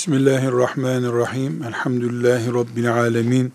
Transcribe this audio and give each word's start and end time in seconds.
Bismillahirrahmanirrahim. 0.00 1.62
Elhamdülillahi 1.62 2.54
Rabbil 2.54 2.92
alemin. 2.94 3.52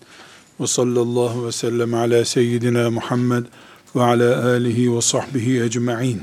Ve 0.60 0.66
sallallahu 0.66 1.46
ve 1.46 1.52
sellem 1.52 1.94
ala 1.94 2.24
seyyidina 2.24 2.90
Muhammed 2.90 3.44
ve 3.96 4.02
ala 4.02 4.46
alihi 4.46 4.96
ve 4.96 5.00
sahbihi 5.00 5.62
ecma'in. 5.62 6.22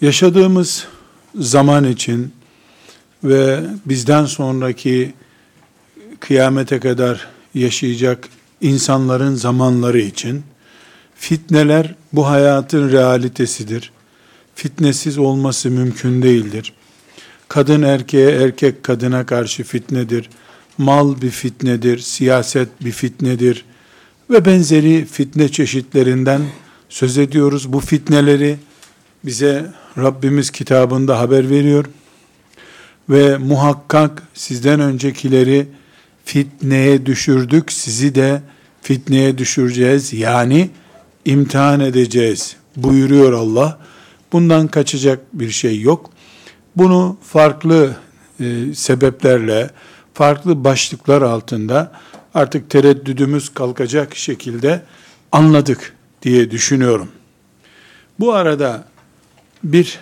Yaşadığımız 0.00 0.86
zaman 1.34 1.84
için 1.84 2.32
ve 3.24 3.60
bizden 3.86 4.24
sonraki 4.24 5.14
kıyamete 6.20 6.80
kadar 6.80 7.28
yaşayacak 7.54 8.28
insanların 8.60 9.34
zamanları 9.34 9.98
için 9.98 10.42
fitneler 11.14 11.94
bu 12.12 12.26
hayatın 12.26 12.92
realitesidir. 12.92 13.92
Fitnesiz 14.54 15.18
olması 15.18 15.70
mümkün 15.70 16.22
değildir. 16.22 16.72
Kadın 17.48 17.82
erkeğe, 17.82 18.30
erkek 18.30 18.82
kadına 18.82 19.26
karşı 19.26 19.64
fitnedir. 19.64 20.30
Mal 20.78 21.22
bir 21.22 21.30
fitnedir, 21.30 21.98
siyaset 21.98 22.68
bir 22.84 22.92
fitnedir 22.92 23.64
ve 24.30 24.44
benzeri 24.44 25.04
fitne 25.04 25.48
çeşitlerinden 25.48 26.42
söz 26.88 27.18
ediyoruz. 27.18 27.72
Bu 27.72 27.80
fitneleri 27.80 28.56
bize 29.24 29.72
Rabbimiz 29.98 30.50
kitabında 30.50 31.18
haber 31.18 31.50
veriyor. 31.50 31.84
Ve 33.10 33.36
muhakkak 33.38 34.22
sizden 34.34 34.80
öncekileri 34.80 35.66
fitneye 36.24 37.06
düşürdük, 37.06 37.72
sizi 37.72 38.14
de 38.14 38.42
fitneye 38.82 39.38
düşüreceğiz. 39.38 40.12
Yani 40.12 40.70
imtihan 41.24 41.80
edeceğiz 41.80 42.56
buyuruyor 42.76 43.32
Allah. 43.32 43.78
Bundan 44.32 44.68
kaçacak 44.68 45.20
bir 45.32 45.50
şey 45.50 45.80
yok. 45.80 46.10
Bunu 46.78 47.16
farklı 47.22 47.96
e, 48.40 48.74
sebeplerle, 48.74 49.70
farklı 50.14 50.64
başlıklar 50.64 51.22
altında 51.22 51.92
artık 52.34 52.70
tereddüdümüz 52.70 53.48
kalkacak 53.54 54.16
şekilde 54.16 54.82
anladık 55.32 55.96
diye 56.22 56.50
düşünüyorum. 56.50 57.08
Bu 58.20 58.34
arada 58.34 58.84
bir 59.64 59.98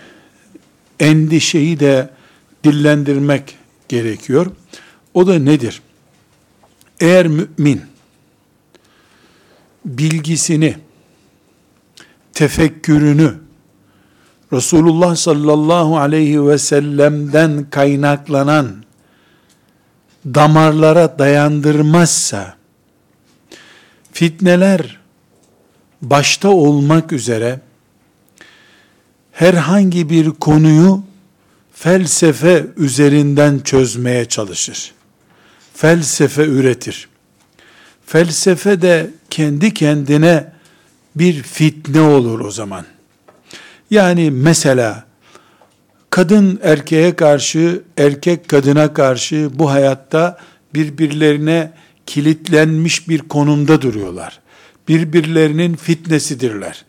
endişeyi 1.00 1.80
de 1.80 2.10
dillendirmek 2.64 3.58
gerekiyor. 3.88 4.46
O 5.14 5.27
da 5.27 5.38
nedir? 5.38 5.83
Eğer 7.00 7.27
mümin 7.27 7.83
bilgisini, 9.84 10.77
tefekkürünü 12.34 13.45
Resulullah 14.52 15.16
sallallahu 15.16 15.98
aleyhi 15.98 16.47
ve 16.47 16.58
sellem'den 16.58 17.70
kaynaklanan 17.70 18.84
damarlara 20.25 21.19
dayandırmazsa 21.19 22.56
fitneler 24.12 24.98
başta 26.02 26.48
olmak 26.48 27.12
üzere 27.12 27.61
herhangi 29.33 30.11
bir 30.11 30.30
konuyu 30.30 31.02
felsefe 31.72 32.67
üzerinden 32.77 33.58
çözmeye 33.58 34.24
çalışır. 34.24 34.92
Felsefe 35.74 36.44
üretir. 36.44 37.08
Felsefe 38.06 38.83
de 38.83 39.11
kendi 39.30 39.74
kendine 39.74 40.52
bir 41.17 41.42
fitne 41.42 42.00
olur 42.00 42.41
o 42.41 42.50
zaman. 42.50 42.86
Yani 43.91 44.31
mesela 44.31 45.05
kadın 46.11 46.61
erkeğe 46.62 47.17
karşı, 47.17 47.83
erkek 47.97 48.48
kadına 48.48 48.95
karşı 48.95 49.51
bu 49.55 49.70
hayatta 49.70 50.39
birbirlerine 50.75 51.73
kilitlenmiş 52.07 53.09
bir 53.09 53.19
konumda 53.19 53.83
duruyorlar. 53.83 54.41
Birbirlerinin 54.89 55.75
fitnesidirler. 55.75 56.85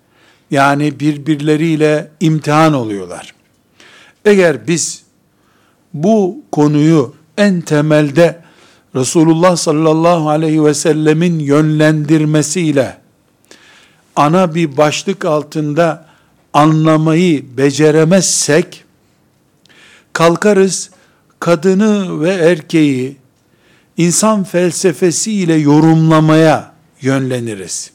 Yani 0.51 0.99
birbirleriyle 0.99 2.11
imtihan 2.19 2.73
oluyorlar. 2.73 3.33
Eğer 4.25 4.67
biz 4.67 5.03
bu 5.93 6.43
konuyu 6.51 7.15
en 7.37 7.61
temelde 7.61 8.41
Resulullah 8.95 9.55
sallallahu 9.55 10.29
aleyhi 10.29 10.65
ve 10.65 10.73
sellemin 10.73 11.39
yönlendirmesiyle 11.39 12.97
ana 14.15 14.55
bir 14.55 14.77
başlık 14.77 15.25
altında 15.25 16.05
anlamayı 16.53 17.57
beceremezsek 17.57 18.83
kalkarız 20.13 20.89
kadını 21.39 22.21
ve 22.21 22.29
erkeği 22.29 23.17
insan 23.97 24.43
felsefesiyle 24.43 25.53
yorumlamaya 25.53 26.71
yönleniriz. 27.01 27.91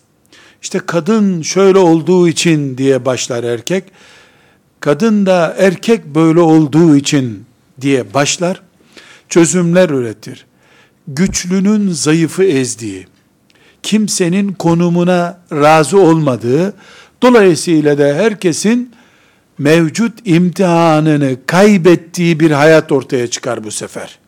İşte 0.63 0.79
kadın 0.87 1.43
şöyle 1.43 1.79
olduğu 1.79 2.29
için 2.29 2.79
diye 2.79 3.05
başlar 3.05 3.45
erkek. 3.45 3.85
Kadın 4.81 5.27
da 5.27 5.55
erkek 5.59 6.07
böyle 6.07 6.41
olduğu 6.41 6.97
için 6.97 7.45
diye 7.81 8.15
başlar. 8.15 8.63
Çözümler 9.29 9.91
üretir. 9.91 10.47
Güçlünün 11.09 11.93
zayıfı 11.93 12.45
ezdiği, 12.45 13.07
kimsenin 13.83 14.53
konumuna 14.53 15.41
razı 15.53 16.01
olmadığı, 16.01 16.75
dolayısıyla 17.23 17.99
da 17.99 18.05
herkesin 18.05 18.91
mevcut 19.59 20.13
imtihanını 20.25 21.37
kaybettiği 21.47 22.41
bir 22.41 22.51
hayat 22.51 22.93
ortaya 22.93 23.27
çıkar 23.27 23.65
bu 23.65 23.71
sefer. 23.71 24.19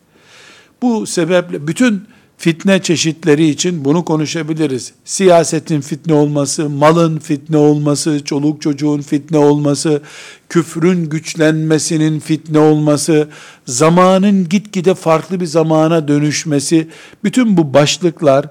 Bu 0.81 1.07
sebeple 1.07 1.67
bütün 1.67 2.03
fitne 2.37 2.81
çeşitleri 2.81 3.47
için 3.47 3.85
bunu 3.85 4.05
konuşabiliriz. 4.05 4.93
Siyasetin 5.05 5.81
fitne 5.81 6.13
olması, 6.13 6.69
malın 6.69 7.19
fitne 7.19 7.57
olması, 7.57 8.23
çoluk 8.25 8.61
çocuğun 8.61 9.01
fitne 9.01 9.37
olması, 9.37 10.01
küfrün 10.49 11.09
güçlenmesinin 11.09 12.19
fitne 12.19 12.59
olması, 12.59 13.27
zamanın 13.65 14.49
gitgide 14.49 14.95
farklı 14.95 15.39
bir 15.39 15.45
zamana 15.45 16.07
dönüşmesi, 16.07 16.87
bütün 17.23 17.57
bu 17.57 17.73
başlıklar 17.73 18.45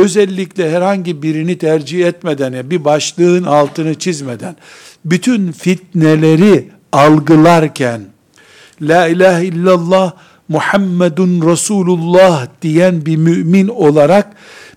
özellikle 0.00 0.70
herhangi 0.70 1.22
birini 1.22 1.58
tercih 1.58 2.06
etmeden, 2.06 2.70
bir 2.70 2.84
başlığın 2.84 3.44
altını 3.44 3.94
çizmeden, 3.94 4.56
bütün 5.04 5.52
fitneleri 5.52 6.68
algılarken, 6.92 8.00
La 8.82 9.08
ilahe 9.08 9.44
illallah 9.44 10.12
Muhammedun 10.48 11.50
Resulullah 11.50 12.46
diyen 12.62 13.06
bir 13.06 13.16
mümin 13.16 13.68
olarak, 13.68 14.32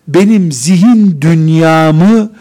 benim 0.07 0.51
zihin 0.51 1.22
dünyamı 1.22 2.31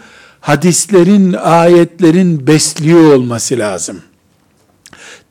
hadislerin, 0.41 1.33
ayetlerin 1.33 2.47
besliyor 2.47 3.13
olması 3.13 3.59
lazım. 3.59 4.01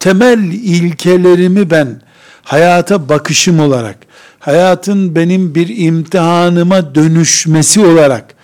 Temel 0.01 0.39
ilkelerimi 0.53 1.71
ben 1.71 2.03
hayata 2.43 3.09
bakışım 3.09 3.61
olarak, 3.61 3.97
hayatın 4.43 5.15
benim 5.15 5.55
bir 5.55 5.77
imtihanıma 5.77 6.95
dönüşmesi 6.95 7.87
olarak 7.87 8.35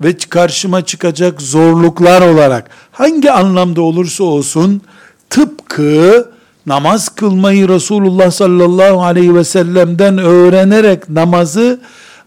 ve 0.00 0.16
karşıma 0.16 0.84
çıkacak 0.84 1.42
zorluklar 1.42 2.22
olarak 2.22 2.70
hangi 2.92 3.30
anlamda 3.30 3.82
olursa 3.82 4.24
olsun 4.24 4.82
tıpkı 5.30 6.30
namaz 6.66 7.08
kılmayı 7.08 7.68
Resulullah 7.68 8.30
sallallahu 8.30 9.02
aleyhi 9.02 9.34
ve 9.34 9.44
sellem'den 9.44 10.18
öğrenerek 10.18 11.08
namazı 11.08 11.80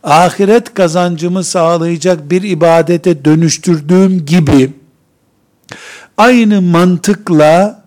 ahiret 0.03 0.73
kazancımı 0.73 1.43
sağlayacak 1.43 2.31
bir 2.31 2.43
ibadete 2.43 3.25
dönüştürdüğüm 3.25 4.25
gibi 4.25 4.71
aynı 6.17 6.61
mantıkla 6.61 7.83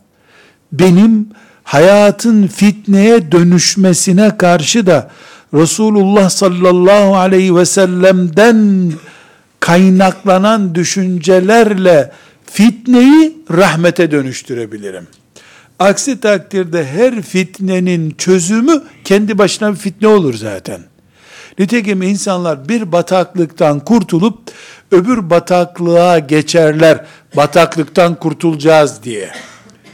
benim 0.73 1.29
hayatın 1.67 2.47
fitneye 2.47 3.33
dönüşmesine 3.33 4.37
karşı 4.39 4.87
da 4.87 5.11
Resulullah 5.55 6.31
sallallahu 6.31 7.17
aleyhi 7.17 7.57
ve 7.57 7.65
sellem'den 7.65 8.93
kaynaklanan 9.61 10.75
düşüncelerle 10.75 12.13
fitneyi 12.47 13.37
rahmete 13.51 14.11
dönüştürebilirim. 14.11 15.07
Aksi 15.79 16.21
takdirde 16.21 16.87
her 16.87 17.23
fitnenin 17.23 18.11
çözümü 18.19 18.83
kendi 19.05 19.39
başına 19.39 19.73
bir 19.73 19.79
fitne 19.79 20.09
olur 20.09 20.35
zaten. 20.35 20.81
Nitekim 21.59 22.03
insanlar 22.03 22.69
bir 22.69 22.93
bataklıktan 22.93 23.81
kurtulup 23.81 24.39
öbür 24.91 25.31
bataklığa 25.31 26.19
geçerler. 26.19 27.05
Bataklıktan 27.37 28.15
kurtulacağız 28.15 29.03
diye. 29.03 29.31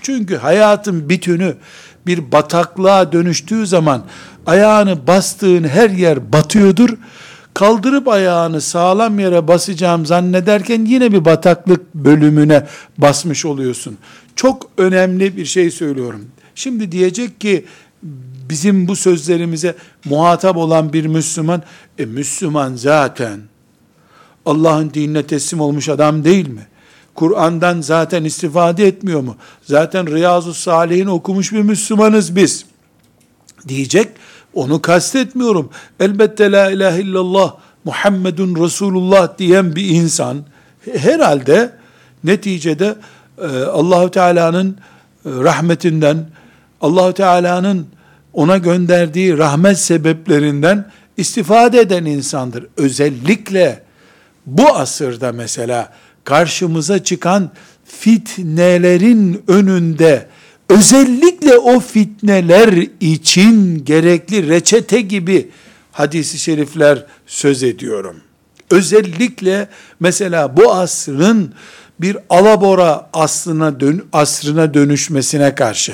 Çünkü 0.02 0.36
hayatın 0.36 1.08
bütünü 1.08 1.56
bir 2.06 2.32
bataklığa 2.32 3.12
dönüştüğü 3.12 3.66
zaman 3.66 4.02
ayağını 4.46 5.06
bastığın 5.06 5.64
her 5.64 5.90
yer 5.90 6.32
batıyordur. 6.32 6.90
Kaldırıp 7.54 8.08
ayağını 8.08 8.60
sağlam 8.60 9.18
yere 9.18 9.48
basacağım 9.48 10.06
zannederken 10.06 10.84
yine 10.84 11.12
bir 11.12 11.24
bataklık 11.24 11.94
bölümüne 11.94 12.66
basmış 12.98 13.44
oluyorsun. 13.44 13.98
Çok 14.36 14.70
önemli 14.78 15.36
bir 15.36 15.44
şey 15.44 15.70
söylüyorum. 15.70 16.24
Şimdi 16.54 16.92
diyecek 16.92 17.40
ki 17.40 17.64
bizim 18.50 18.88
bu 18.88 18.96
sözlerimize 18.96 19.74
muhatap 20.04 20.56
olan 20.56 20.92
bir 20.92 21.06
Müslüman, 21.06 21.62
e 21.98 22.06
Müslüman 22.06 22.74
zaten 22.74 23.40
Allah'ın 24.46 24.90
dinine 24.94 25.22
teslim 25.26 25.60
olmuş 25.60 25.88
adam 25.88 26.24
değil 26.24 26.48
mi? 26.48 26.66
Kur'an'dan 27.14 27.80
zaten 27.80 28.24
istifade 28.24 28.86
etmiyor 28.86 29.20
mu? 29.20 29.36
Zaten 29.62 30.14
Riyazu 30.14 30.54
Salih'in 30.54 31.06
okumuş 31.06 31.52
bir 31.52 31.62
Müslümanız 31.62 32.36
biz. 32.36 32.64
Diyecek, 33.68 34.08
onu 34.54 34.82
kastetmiyorum. 34.82 35.70
Elbette 36.00 36.52
la 36.52 36.70
ilahe 36.70 37.00
illallah 37.00 37.54
Muhammedun 37.84 38.64
Resulullah 38.64 39.38
diyen 39.38 39.76
bir 39.76 39.88
insan 39.88 40.44
herhalde 40.92 41.72
neticede 42.24 42.96
e, 43.38 43.46
Allahu 43.64 44.10
Teala'nın 44.10 44.70
e, 44.70 44.76
rahmetinden, 45.24 46.26
Allahu 46.80 47.12
Teala'nın 47.12 47.86
ona 48.32 48.58
gönderdiği 48.58 49.38
rahmet 49.38 49.78
sebeplerinden 49.78 50.90
istifade 51.16 51.80
eden 51.80 52.04
insandır. 52.04 52.66
Özellikle 52.76 53.82
bu 54.46 54.68
asırda 54.68 55.32
mesela 55.32 55.92
karşımıza 56.24 57.04
çıkan 57.04 57.50
fitnelerin 57.84 59.42
önünde 59.48 60.26
özellikle 60.68 61.58
o 61.58 61.80
fitneler 61.80 62.86
için 63.00 63.84
gerekli 63.84 64.48
reçete 64.48 65.00
gibi 65.00 65.50
hadisi 65.92 66.38
şerifler 66.38 67.06
söz 67.26 67.62
ediyorum. 67.62 68.16
Özellikle 68.70 69.68
mesela 70.00 70.56
bu 70.56 70.72
asrın 70.72 71.54
bir 72.00 72.16
alabora 72.30 73.10
aslına 73.12 73.80
dön, 73.80 74.04
asrına 74.12 74.74
dönüşmesine 74.74 75.54
karşı, 75.54 75.92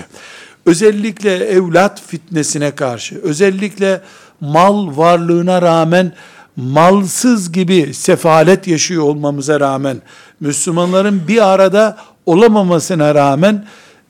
özellikle 0.67 1.35
evlat 1.37 2.03
fitnesine 2.07 2.71
karşı, 2.75 3.21
özellikle 3.23 4.01
mal 4.41 4.97
varlığına 4.97 5.63
rağmen 5.63 6.13
malsız 6.59 7.53
gibi 7.53 7.95
sefalet 7.95 8.67
yaşıyor 8.67 9.03
olmamıza 9.03 9.61
rağmen, 9.61 10.03
Müslümanların 10.41 11.29
bir 11.29 11.49
arada 11.49 11.99
olamamasına 12.27 13.15
rağmen, 13.15 13.67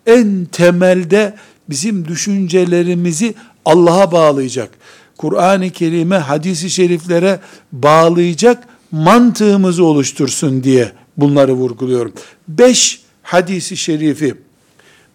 en 0.07 0.45
temelde 0.45 1.35
bizim 1.71 2.09
düşüncelerimizi 2.09 3.35
Allah'a 3.65 4.13
bağlayacak, 4.13 4.71
Kur'an-ı 5.19 5.71
Kerim'e, 5.71 6.17
hadisi 6.17 6.71
şeriflere 6.71 7.41
bağlayacak 7.73 8.65
mantığımızı 8.91 9.85
oluştursun 9.85 10.65
diye 10.65 10.93
bunları 11.17 11.53
vurguluyorum. 11.53 12.13
Beş 12.49 13.01
hadisi 13.23 13.77
şerifi 13.77 14.35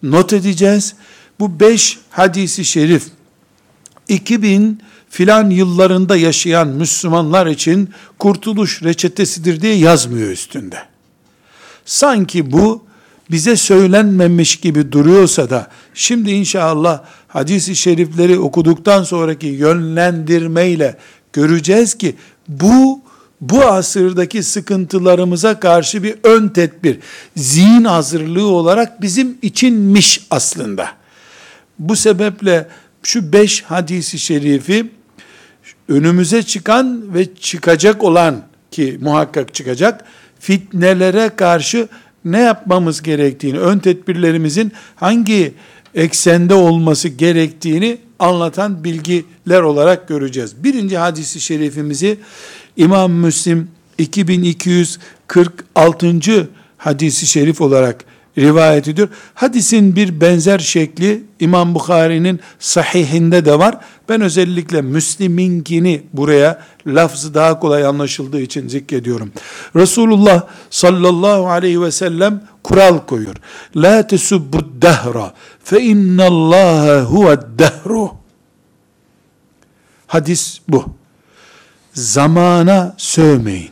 not 0.02 0.32
edeceğiz. 0.32 0.94
Bu 1.40 1.60
beş 1.60 1.98
hadisi 2.10 2.64
şerif 2.64 3.06
2000 4.08 4.80
filan 5.14 5.50
yıllarında 5.50 6.16
yaşayan 6.16 6.68
Müslümanlar 6.68 7.46
için 7.46 7.90
kurtuluş 8.18 8.82
reçetesidir 8.82 9.60
diye 9.60 9.74
yazmıyor 9.74 10.30
üstünde. 10.30 10.76
Sanki 11.84 12.52
bu 12.52 12.84
bize 13.30 13.56
söylenmemiş 13.56 14.56
gibi 14.56 14.92
duruyorsa 14.92 15.50
da 15.50 15.70
şimdi 15.94 16.30
inşallah 16.30 17.02
hadisi 17.28 17.76
şerifleri 17.76 18.38
okuduktan 18.38 19.02
sonraki 19.02 19.46
yönlendirmeyle 19.46 20.96
göreceğiz 21.32 21.94
ki 21.94 22.16
bu 22.48 23.00
bu 23.40 23.64
asırdaki 23.64 24.42
sıkıntılarımıza 24.42 25.60
karşı 25.60 26.02
bir 26.02 26.14
ön 26.24 26.48
tedbir, 26.48 26.98
zihin 27.36 27.84
hazırlığı 27.84 28.46
olarak 28.46 29.02
bizim 29.02 29.38
içinmiş 29.42 30.26
aslında. 30.30 30.88
Bu 31.78 31.96
sebeple 31.96 32.68
şu 33.02 33.32
beş 33.32 33.62
hadisi 33.62 34.18
şerifi 34.18 34.90
önümüze 35.88 36.42
çıkan 36.42 37.14
ve 37.14 37.34
çıkacak 37.34 38.04
olan 38.04 38.42
ki 38.70 38.98
muhakkak 39.02 39.54
çıkacak 39.54 40.04
fitnelere 40.40 41.30
karşı 41.36 41.88
ne 42.24 42.40
yapmamız 42.40 43.02
gerektiğini, 43.02 43.58
ön 43.58 43.78
tedbirlerimizin 43.78 44.72
hangi 44.96 45.54
eksende 45.94 46.54
olması 46.54 47.08
gerektiğini 47.08 47.98
anlatan 48.18 48.84
bilgiler 48.84 49.60
olarak 49.60 50.08
göreceğiz. 50.08 50.64
Birinci 50.64 50.98
hadisi 50.98 51.40
şerifimizi 51.40 52.18
İmam 52.76 53.12
Müslim 53.12 53.68
2246. 53.98 56.48
hadisi 56.76 57.26
şerif 57.26 57.60
olarak 57.60 58.04
rivayet 58.38 58.88
ediyor. 58.88 59.08
Hadisin 59.34 59.96
bir 59.96 60.20
benzer 60.20 60.58
şekli 60.58 61.24
İmam 61.40 61.74
Bukhari'nin 61.74 62.40
sahihinde 62.58 63.44
de 63.44 63.58
var. 63.58 63.78
Ben 64.08 64.20
özellikle 64.20 64.82
Müslim'inkini 64.82 66.02
buraya 66.12 66.62
lafzı 66.86 67.34
daha 67.34 67.60
kolay 67.60 67.86
anlaşıldığı 67.86 68.40
için 68.40 68.68
zikrediyorum. 68.68 69.32
Resulullah 69.76 70.42
sallallahu 70.70 71.48
aleyhi 71.48 71.82
ve 71.82 71.90
sellem 71.90 72.44
kural 72.62 72.98
koyuyor. 72.98 73.36
La 73.76 74.06
tesubbu 74.06 74.58
dehra 74.82 75.34
fe 75.64 75.80
innallaha 75.80 77.00
huve 77.00 77.38
dehru. 77.58 78.10
Hadis 80.06 80.60
bu. 80.68 80.84
Zamana 81.92 82.94
sövmeyin. 82.98 83.70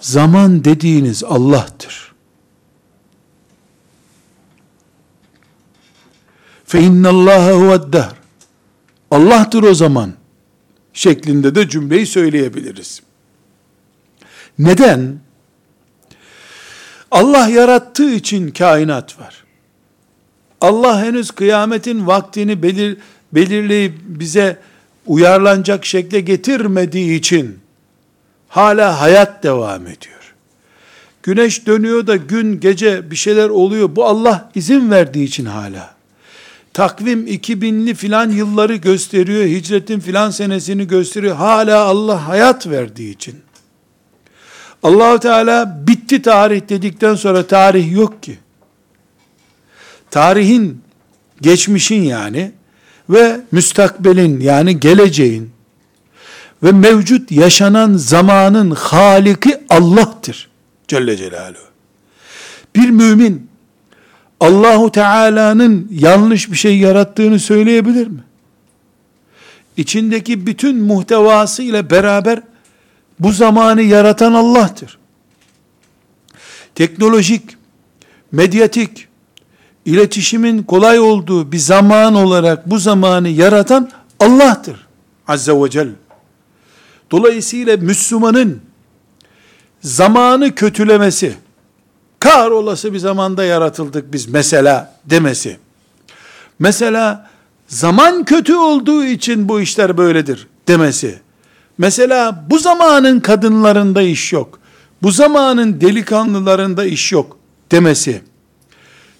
Zaman 0.00 0.64
dediğiniz 0.64 1.24
Allah'tır. 1.24 2.09
Fe 6.70 6.80
innallâhe 6.80 7.52
huveddehr. 7.52 8.12
Allah'tır 9.10 9.62
o 9.62 9.74
zaman. 9.74 10.12
Şeklinde 10.92 11.54
de 11.54 11.68
cümleyi 11.68 12.06
söyleyebiliriz. 12.06 13.02
Neden? 14.58 15.18
Allah 17.10 17.48
yarattığı 17.48 18.10
için 18.10 18.50
kainat 18.50 19.20
var. 19.20 19.44
Allah 20.60 21.04
henüz 21.04 21.30
kıyametin 21.30 22.06
vaktini 22.06 22.62
belir, 22.62 22.96
belirleyip 23.32 23.94
bize 24.04 24.58
uyarlanacak 25.06 25.84
şekle 25.84 26.20
getirmediği 26.20 27.18
için 27.18 27.58
hala 28.48 29.00
hayat 29.00 29.42
devam 29.42 29.82
ediyor. 29.82 30.34
Güneş 31.22 31.66
dönüyor 31.66 32.06
da 32.06 32.16
gün 32.16 32.60
gece 32.60 33.10
bir 33.10 33.16
şeyler 33.16 33.48
oluyor. 33.48 33.96
Bu 33.96 34.04
Allah 34.04 34.50
izin 34.54 34.90
verdiği 34.90 35.24
için 35.24 35.44
hala 35.44 35.99
takvim 36.72 37.26
2000'li 37.26 37.94
filan 37.94 38.30
yılları 38.30 38.76
gösteriyor, 38.76 39.44
hicretin 39.44 40.00
filan 40.00 40.30
senesini 40.30 40.86
gösteriyor. 40.86 41.36
Hala 41.36 41.84
Allah 41.84 42.28
hayat 42.28 42.66
verdiği 42.66 43.14
için. 43.14 43.36
Allahu 44.82 45.18
Teala 45.18 45.82
bitti 45.86 46.22
tarih 46.22 46.68
dedikten 46.68 47.14
sonra 47.14 47.46
tarih 47.46 47.92
yok 47.92 48.22
ki. 48.22 48.38
Tarihin, 50.10 50.82
geçmişin 51.40 52.02
yani 52.02 52.52
ve 53.10 53.40
müstakbelin 53.52 54.40
yani 54.40 54.80
geleceğin 54.80 55.50
ve 56.62 56.72
mevcut 56.72 57.32
yaşanan 57.32 57.94
zamanın 57.94 58.70
haliki 58.70 59.60
Allah'tır. 59.68 60.50
Celle 60.88 61.16
Celaluhu. 61.16 61.62
Bir 62.76 62.90
mümin 62.90 63.49
Allahu 64.40 64.92
Teala'nın 64.92 65.88
yanlış 65.90 66.50
bir 66.50 66.56
şey 66.56 66.78
yarattığını 66.78 67.38
söyleyebilir 67.38 68.06
mi? 68.06 68.20
İçindeki 69.76 70.46
bütün 70.46 70.76
muhtevası 70.76 71.62
ile 71.62 71.90
beraber 71.90 72.42
bu 73.20 73.32
zamanı 73.32 73.82
yaratan 73.82 74.32
Allah'tır. 74.32 74.98
Teknolojik, 76.74 77.42
medyatik, 78.32 79.08
iletişimin 79.84 80.62
kolay 80.62 81.00
olduğu 81.00 81.52
bir 81.52 81.58
zaman 81.58 82.14
olarak 82.14 82.70
bu 82.70 82.78
zamanı 82.78 83.28
yaratan 83.28 83.90
Allah'tır. 84.20 84.86
Azze 85.28 85.52
ve 85.52 85.70
Celle. 85.70 85.90
Dolayısıyla 87.10 87.76
Müslümanın 87.76 88.60
zamanı 89.80 90.54
kötülemesi, 90.54 91.34
kar 92.20 92.50
olası 92.50 92.92
bir 92.92 92.98
zamanda 92.98 93.44
yaratıldık 93.44 94.12
biz 94.12 94.28
mesela 94.28 94.94
demesi. 95.04 95.58
Mesela 96.58 97.30
zaman 97.68 98.24
kötü 98.24 98.54
olduğu 98.54 99.04
için 99.04 99.48
bu 99.48 99.60
işler 99.60 99.98
böyledir 99.98 100.46
demesi. 100.68 101.18
Mesela 101.78 102.44
bu 102.50 102.58
zamanın 102.58 103.20
kadınlarında 103.20 104.02
iş 104.02 104.32
yok. 104.32 104.58
Bu 105.02 105.10
zamanın 105.10 105.80
delikanlılarında 105.80 106.84
iş 106.84 107.12
yok 107.12 107.36
demesi. 107.72 108.22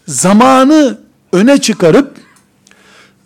Zamanı 0.06 0.98
öne 1.32 1.58
çıkarıp 1.58 2.16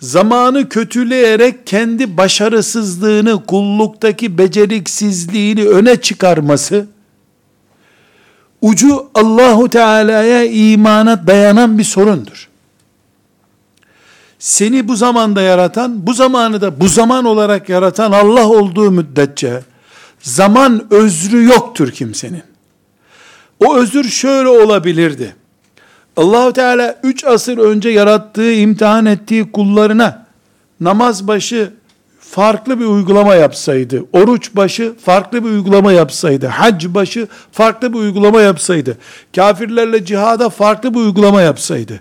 zamanı 0.00 0.68
kötüleyerek 0.68 1.66
kendi 1.66 2.16
başarısızlığını, 2.16 3.46
kulluktaki 3.46 4.38
beceriksizliğini 4.38 5.68
öne 5.68 5.96
çıkarması 5.96 6.86
ucu 8.64 9.10
Allahu 9.14 9.68
Teala'ya 9.68 10.44
imana 10.44 11.26
dayanan 11.26 11.78
bir 11.78 11.84
sorundur. 11.84 12.48
seni 14.38 14.88
bu 14.88 14.96
zamanda 14.96 15.42
yaratan, 15.42 16.06
bu 16.06 16.14
zamanı 16.14 16.60
da 16.60 16.80
bu 16.80 16.88
zaman 16.88 17.24
olarak 17.24 17.68
yaratan 17.68 18.12
Allah 18.12 18.48
olduğu 18.48 18.90
müddetçe 18.90 19.62
zaman 20.20 20.86
özrü 20.90 21.44
yoktur 21.44 21.90
kimsenin. 21.90 22.42
O 23.60 23.76
özür 23.76 24.04
şöyle 24.04 24.48
olabilirdi. 24.48 25.36
Allahu 26.16 26.52
Teala 26.52 27.00
3 27.02 27.24
asır 27.24 27.58
önce 27.58 27.88
yarattığı, 27.88 28.52
imtihan 28.52 29.06
ettiği 29.06 29.52
kullarına 29.52 30.26
namaz 30.80 31.28
başı 31.28 31.72
farklı 32.30 32.80
bir 32.80 32.84
uygulama 32.84 33.34
yapsaydı, 33.34 34.04
oruç 34.12 34.50
başı 34.56 34.94
farklı 35.04 35.44
bir 35.44 35.48
uygulama 35.48 35.92
yapsaydı, 35.92 36.46
hac 36.46 36.86
başı 36.86 37.28
farklı 37.52 37.92
bir 37.92 37.98
uygulama 37.98 38.40
yapsaydı, 38.40 38.98
kafirlerle 39.36 40.04
cihada 40.04 40.50
farklı 40.50 40.94
bir 40.94 40.98
uygulama 40.98 41.42
yapsaydı, 41.42 42.00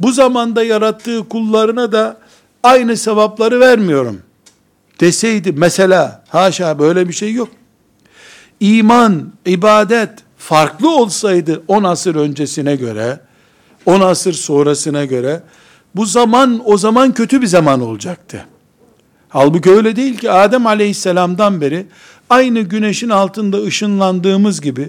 bu 0.00 0.12
zamanda 0.12 0.64
yarattığı 0.64 1.28
kullarına 1.28 1.92
da 1.92 2.16
aynı 2.62 2.96
sevapları 2.96 3.60
vermiyorum 3.60 4.20
deseydi 5.02 5.52
mesela, 5.52 6.24
haşa 6.28 6.78
böyle 6.78 7.08
bir 7.08 7.12
şey 7.12 7.32
yok. 7.32 7.48
İman, 8.60 9.32
ibadet 9.46 10.10
farklı 10.38 10.96
olsaydı 10.96 11.62
10 11.68 11.84
asır 11.84 12.14
öncesine 12.14 12.76
göre, 12.76 13.20
10 13.86 14.00
asır 14.00 14.32
sonrasına 14.32 15.04
göre, 15.04 15.42
bu 15.94 16.06
zaman 16.06 16.62
o 16.64 16.78
zaman 16.78 17.14
kötü 17.14 17.42
bir 17.42 17.46
zaman 17.46 17.80
olacaktı. 17.80 18.46
Halbuki 19.32 19.70
öyle 19.70 19.96
değil 19.96 20.18
ki 20.18 20.30
Adem 20.30 20.66
aleyhisselamdan 20.66 21.60
beri 21.60 21.86
aynı 22.30 22.60
güneşin 22.60 23.08
altında 23.08 23.62
ışınlandığımız 23.62 24.60
gibi, 24.60 24.88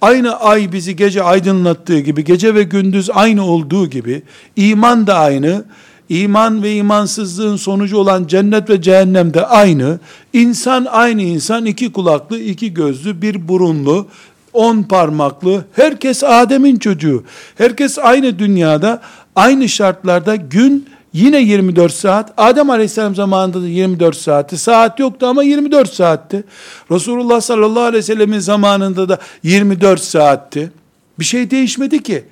aynı 0.00 0.36
ay 0.40 0.72
bizi 0.72 0.96
gece 0.96 1.22
aydınlattığı 1.22 1.98
gibi, 1.98 2.24
gece 2.24 2.54
ve 2.54 2.62
gündüz 2.62 3.10
aynı 3.10 3.44
olduğu 3.44 3.90
gibi, 3.90 4.22
iman 4.56 5.06
da 5.06 5.14
aynı, 5.14 5.64
iman 6.08 6.62
ve 6.62 6.74
imansızlığın 6.74 7.56
sonucu 7.56 7.96
olan 7.96 8.26
cennet 8.26 8.70
ve 8.70 8.82
cehennem 8.82 9.34
de 9.34 9.46
aynı, 9.46 9.98
insan 10.32 10.84
aynı 10.84 11.22
insan, 11.22 11.66
iki 11.66 11.92
kulaklı, 11.92 12.40
iki 12.40 12.74
gözlü, 12.74 13.22
bir 13.22 13.48
burunlu, 13.48 14.06
on 14.52 14.82
parmaklı, 14.82 15.64
herkes 15.72 16.24
Adem'in 16.24 16.76
çocuğu. 16.76 17.24
Herkes 17.58 17.98
aynı 17.98 18.38
dünyada, 18.38 19.02
aynı 19.36 19.68
şartlarda 19.68 20.36
gün 20.36 20.88
Yine 21.16 21.40
24 21.40 21.92
saat. 21.92 22.32
Adem 22.36 22.70
Aleyhisselam 22.70 23.14
zamanında 23.14 23.62
da 23.62 23.66
24 23.66 24.16
saatti. 24.16 24.58
Saat 24.58 25.00
yoktu 25.00 25.26
ama 25.26 25.42
24 25.42 25.94
saatti. 25.94 26.44
Resulullah 26.90 27.40
sallallahu 27.40 27.82
aleyhi 27.82 27.98
ve 27.98 28.02
sellemin 28.02 28.38
zamanında 28.38 29.08
da 29.08 29.18
24 29.42 30.02
saatti. 30.02 30.72
Bir 31.18 31.24
şey 31.24 31.50
değişmedi 31.50 32.02
ki. 32.02 32.24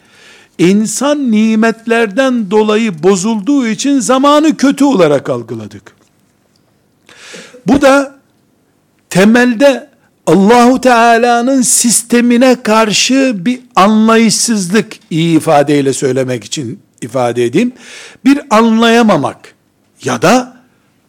İnsan 0.58 1.32
nimetlerden 1.32 2.50
dolayı 2.50 3.02
bozulduğu 3.02 3.66
için 3.66 4.00
zamanı 4.00 4.56
kötü 4.56 4.84
olarak 4.84 5.30
algıladık. 5.30 5.94
Bu 7.66 7.82
da 7.82 8.14
temelde 9.10 9.88
Allahu 10.26 10.80
Teala'nın 10.80 11.62
sistemine 11.62 12.62
karşı 12.62 13.34
bir 13.38 13.60
anlayışsızlık 13.76 14.92
iyi 15.10 15.36
ifadeyle 15.36 15.92
söylemek 15.92 16.44
için 16.44 16.80
ifade 17.04 17.44
edeyim. 17.44 17.72
Bir 18.24 18.40
anlayamamak 18.50 19.54
ya 20.04 20.22
da 20.22 20.56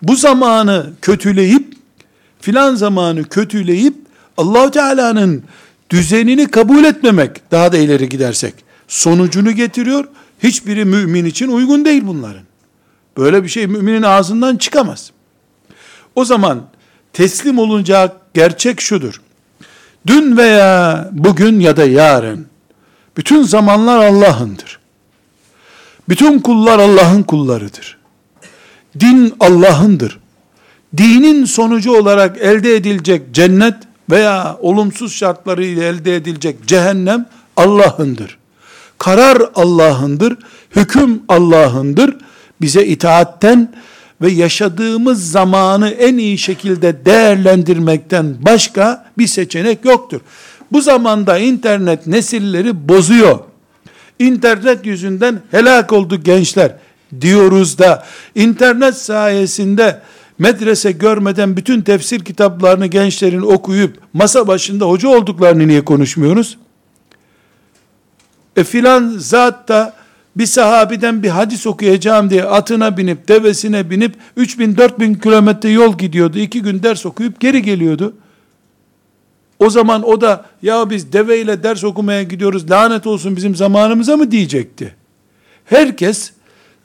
bu 0.02 0.16
zamanı 0.16 0.90
kötüleyip 1.02 1.74
filan 2.42 2.76
zamanı 2.76 3.24
kötüleyip 3.24 3.96
Allahu 4.38 4.72
Teala'nın 4.72 5.44
düzenini 5.90 6.48
kabul 6.48 6.84
etmemek 6.84 7.52
daha 7.52 7.72
da 7.72 7.78
ileri 7.78 8.10
gidersek 8.10 8.54
sonucunu 8.88 9.52
getiriyor. 9.52 10.06
Hiçbiri 10.44 10.86
mümin 10.86 11.26
için 11.26 11.48
uygun 11.48 11.86
değil 11.86 12.04
bunların. 12.06 12.44
Böyle 13.18 13.44
bir 13.44 13.50
şey 13.50 13.68
müminin 13.68 14.04
ağzından 14.04 14.58
çıkamaz. 14.58 15.12
O 16.16 16.26
zaman 16.26 16.62
teslim 17.14 17.60
olunacak 17.60 18.18
gerçek 18.34 18.82
şudur. 18.82 19.22
Dün 20.08 20.38
veya 20.38 21.10
bugün 21.12 21.60
ya 21.60 21.78
da 21.78 21.86
yarın 21.86 22.48
bütün 23.18 23.44
zamanlar 23.44 24.06
Allah'ındır. 24.06 24.80
Bütün 26.10 26.40
kullar 26.40 26.80
Allah'ın 26.80 27.24
kullarıdır. 27.24 27.98
Din 29.00 29.34
Allah'ındır. 29.40 30.20
Dinin 30.98 31.46
sonucu 31.46 31.98
olarak 31.98 32.38
elde 32.38 32.76
edilecek 32.76 33.22
cennet 33.34 33.76
veya 34.10 34.58
olumsuz 34.62 35.14
şartlarıyla 35.14 35.84
elde 35.84 36.16
edilecek 36.16 36.68
cehennem 36.68 37.26
Allah'ındır. 37.58 38.38
Karar 38.98 39.42
Allah'ındır, 39.56 40.38
hüküm 40.76 41.22
Allah'ındır. 41.28 42.16
Bize 42.62 42.86
itaatten 42.86 43.74
ve 44.22 44.32
yaşadığımız 44.32 45.32
zamanı 45.32 45.90
en 45.90 46.18
iyi 46.18 46.38
şekilde 46.38 47.06
değerlendirmekten 47.06 48.36
başka 48.40 49.06
bir 49.18 49.28
seçenek 49.28 49.86
yoktur. 49.86 50.22
Bu 50.72 50.82
zamanda 50.82 51.38
internet 51.38 52.08
nesilleri 52.08 52.90
bozuyor. 52.90 53.40
İnternet 54.20 54.86
yüzünden 54.86 55.42
helak 55.52 55.94
oldu 55.94 56.24
gençler 56.24 56.76
diyoruz 57.22 57.78
da 57.78 58.06
internet 58.36 58.98
sayesinde 58.98 60.02
medrese 60.40 60.92
görmeden 60.92 61.58
bütün 61.58 61.82
tefsir 61.82 62.20
kitaplarını 62.20 62.86
gençlerin 62.86 63.42
okuyup 63.42 64.00
masa 64.14 64.48
başında 64.48 64.86
hoca 64.86 65.10
olduklarını 65.10 65.68
niye 65.68 65.86
konuşmuyoruz? 65.86 66.58
E 68.56 68.64
filan 68.64 69.16
zat 69.18 69.68
da 69.68 69.94
bir 70.36 70.46
sahabiden 70.46 71.24
bir 71.24 71.30
hadis 71.30 71.68
okuyacağım 71.68 72.30
diye 72.30 72.44
atına 72.44 72.98
binip 72.98 73.28
devesine 73.28 73.90
binip 73.90 74.16
3000 74.38 74.78
4000 74.78 75.14
kilometre 75.14 75.70
yol 75.70 75.98
gidiyordu. 75.98 76.40
iki 76.40 76.62
gün 76.62 76.84
ders 76.84 77.06
okuyup 77.06 77.40
geri 77.40 77.62
geliyordu. 77.62 78.14
O 79.60 79.70
zaman 79.70 80.04
o 80.10 80.22
da 80.22 80.46
ya 80.62 80.90
biz 80.90 81.14
deveyle 81.14 81.64
ders 81.64 81.84
okumaya 81.84 82.24
gidiyoruz 82.24 82.72
lanet 82.72 83.08
olsun 83.08 83.36
bizim 83.36 83.56
zamanımıza 83.56 84.18
mı 84.18 84.32
diyecekti? 84.32 84.96
Herkes 85.66 86.32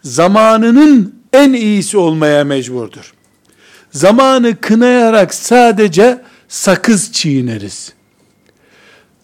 zamanının 0.03 1.15
en 1.33 1.53
iyisi 1.53 1.99
olmaya 1.99 2.45
mecburdur. 2.45 3.13
Zamanı 3.91 4.57
kınayarak 4.61 5.35
sadece 5.35 6.23
sakız 6.49 7.13
çiğneriz. 7.13 7.93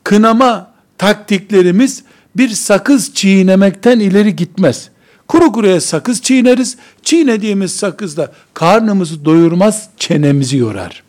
Kınama 0.05 0.71
taktiklerimiz 0.99 2.05
bir 2.37 2.49
sakız 2.49 3.15
çiğnemekten 3.15 4.01
ileri 4.01 4.37
gitmez. 4.37 4.91
Kuru 5.29 5.53
kuruya 5.53 5.81
sakız 5.81 6.23
çiğneriz. 6.23 6.77
Çiğnediğimiz 7.03 7.77
sakızla 7.77 8.33
karnımızı 8.55 9.25
doyurmaz, 9.25 9.89
çenemizi 9.97 10.57
yorar. 10.57 11.06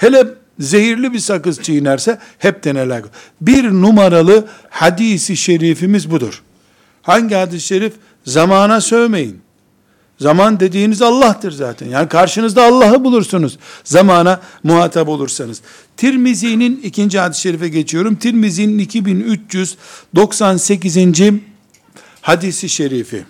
Hele 0.00 0.24
zehirli 0.58 1.12
bir 1.12 1.18
sakız 1.18 1.62
çiğnerse 1.62 2.18
hepten 2.38 2.76
helak. 2.76 3.10
Bir 3.40 3.64
numaralı 3.64 4.48
hadisi 4.70 5.36
şerifimiz 5.36 6.10
budur. 6.10 6.42
Hangi 7.02 7.34
hadis-i 7.34 7.66
şerif? 7.66 7.92
Zamana 8.24 8.80
sövmeyin. 8.80 9.40
Zaman 10.20 10.60
dediğiniz 10.60 11.02
Allah'tır 11.02 11.52
zaten. 11.52 11.88
Yani 11.88 12.08
karşınızda 12.08 12.64
Allah'ı 12.64 13.04
bulursunuz. 13.04 13.58
Zamana 13.84 14.40
muhatap 14.62 15.08
olursanız. 15.08 15.60
Tirmizi'nin 15.96 16.80
ikinci 16.84 17.18
hadis-i 17.18 17.40
şerife 17.40 17.68
geçiyorum. 17.68 18.14
Tirmizi'nin 18.14 18.78
2398. 18.78 20.96
hadisi 22.20 22.68
şerifi. 22.68 23.24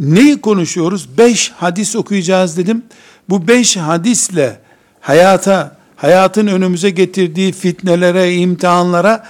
Neyi 0.00 0.40
konuşuyoruz? 0.40 1.18
Beş 1.18 1.50
hadis 1.50 1.96
okuyacağız 1.96 2.56
dedim 2.56 2.82
bu 3.28 3.48
beş 3.48 3.76
hadisle 3.76 4.60
hayata, 5.00 5.76
hayatın 5.96 6.46
önümüze 6.46 6.90
getirdiği 6.90 7.52
fitnelere, 7.52 8.34
imtihanlara 8.34 9.26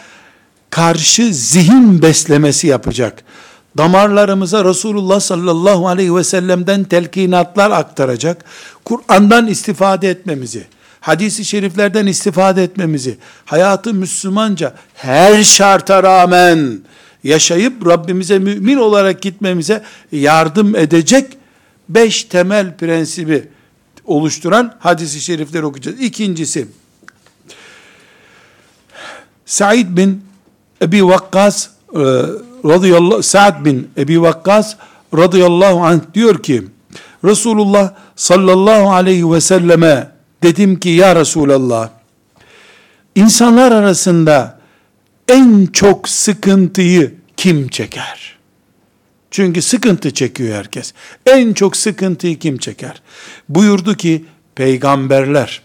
karşı 0.70 1.34
zihin 1.34 2.02
beslemesi 2.02 2.66
yapacak. 2.66 3.24
Damarlarımıza 3.76 4.64
Resulullah 4.64 5.20
sallallahu 5.20 5.88
aleyhi 5.88 6.14
ve 6.14 6.24
sellem'den 6.24 6.84
telkinatlar 6.84 7.70
aktaracak. 7.70 8.44
Kur'an'dan 8.84 9.46
istifade 9.46 10.10
etmemizi, 10.10 10.66
hadisi 11.00 11.44
şeriflerden 11.44 12.06
istifade 12.06 12.64
etmemizi, 12.64 13.18
hayatı 13.44 13.94
Müslümanca 13.94 14.74
her 14.94 15.42
şarta 15.42 16.02
rağmen 16.02 16.80
yaşayıp 17.24 17.86
Rabbimize 17.86 18.38
mümin 18.38 18.76
olarak 18.76 19.22
gitmemize 19.22 19.82
yardım 20.12 20.76
edecek 20.76 21.26
beş 21.88 22.24
temel 22.24 22.76
prensibi 22.76 23.48
oluşturan 24.08 24.74
hadisi 24.78 25.20
şerifleri 25.20 25.64
okuyacağız. 25.64 26.00
İkincisi, 26.00 26.68
Said 29.46 29.96
bin 29.96 30.24
Ebi 30.82 31.06
Vakkas 31.06 31.68
e, 31.94 32.00
radıyallahu 32.64 33.22
Sa'd 33.22 33.64
bin 33.64 33.90
Ebi 33.96 34.22
Vakkas 34.22 34.76
radıyallahu 35.16 35.84
anh 35.84 36.00
diyor 36.14 36.42
ki 36.42 36.64
Resulullah 37.24 37.94
sallallahu 38.16 38.90
aleyhi 38.90 39.32
ve 39.32 39.40
selleme 39.40 40.10
dedim 40.42 40.80
ki 40.80 40.88
ya 40.88 41.16
Resulallah 41.16 41.88
insanlar 43.14 43.72
arasında 43.72 44.58
en 45.28 45.66
çok 45.66 46.08
sıkıntıyı 46.08 47.14
kim 47.36 47.68
çeker? 47.68 48.37
Çünkü 49.30 49.62
sıkıntı 49.62 50.14
çekiyor 50.14 50.56
herkes. 50.56 50.92
En 51.26 51.52
çok 51.52 51.76
sıkıntıyı 51.76 52.38
kim 52.38 52.58
çeker? 52.58 53.02
Buyurdu 53.48 53.94
ki 53.94 54.24
peygamberler 54.54 55.62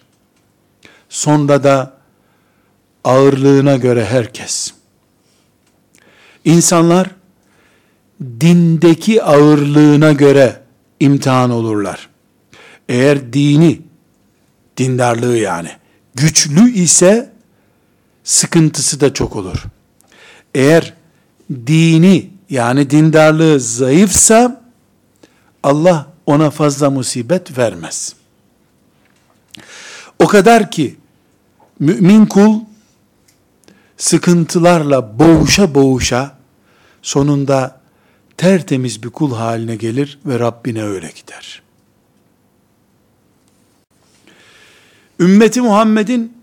sonra 1.10 1.64
da 1.64 1.98
ağırlığına 3.04 3.76
göre 3.76 4.06
herkes. 4.06 4.74
İnsanlar 6.46 7.10
dindeki 8.22 9.24
ağırlığına 9.24 10.12
göre 10.12 10.62
imtihan 11.00 11.50
olurlar. 11.50 12.10
Eğer 12.90 13.34
dini, 13.34 13.82
dindarlığı 14.78 15.38
yani, 15.38 15.70
güçlü 16.16 16.72
ise 16.72 17.34
sıkıntısı 18.24 19.00
da 19.02 19.14
çok 19.14 19.36
olur. 19.36 19.64
Eğer 20.56 20.94
dini 21.52 22.33
yani 22.54 22.90
dindarlığı 22.90 23.60
zayıfsa 23.60 24.62
Allah 25.64 26.08
ona 26.26 26.50
fazla 26.50 26.90
musibet 26.90 27.58
vermez. 27.58 28.16
O 30.20 30.28
kadar 30.28 30.72
ki 30.72 30.96
mümin 31.80 32.26
kul 32.26 32.60
sıkıntılarla 33.98 35.20
boğuşa 35.20 35.76
boğuşa 35.76 36.38
sonunda 37.02 37.82
tertemiz 38.38 39.04
bir 39.04 39.10
kul 39.10 39.36
haline 39.36 39.76
gelir 39.76 40.20
ve 40.26 40.40
Rabbine 40.40 40.84
öyle 40.84 41.12
gider. 41.16 41.62
Ümmeti 45.20 45.62
Muhammed'in 45.62 46.38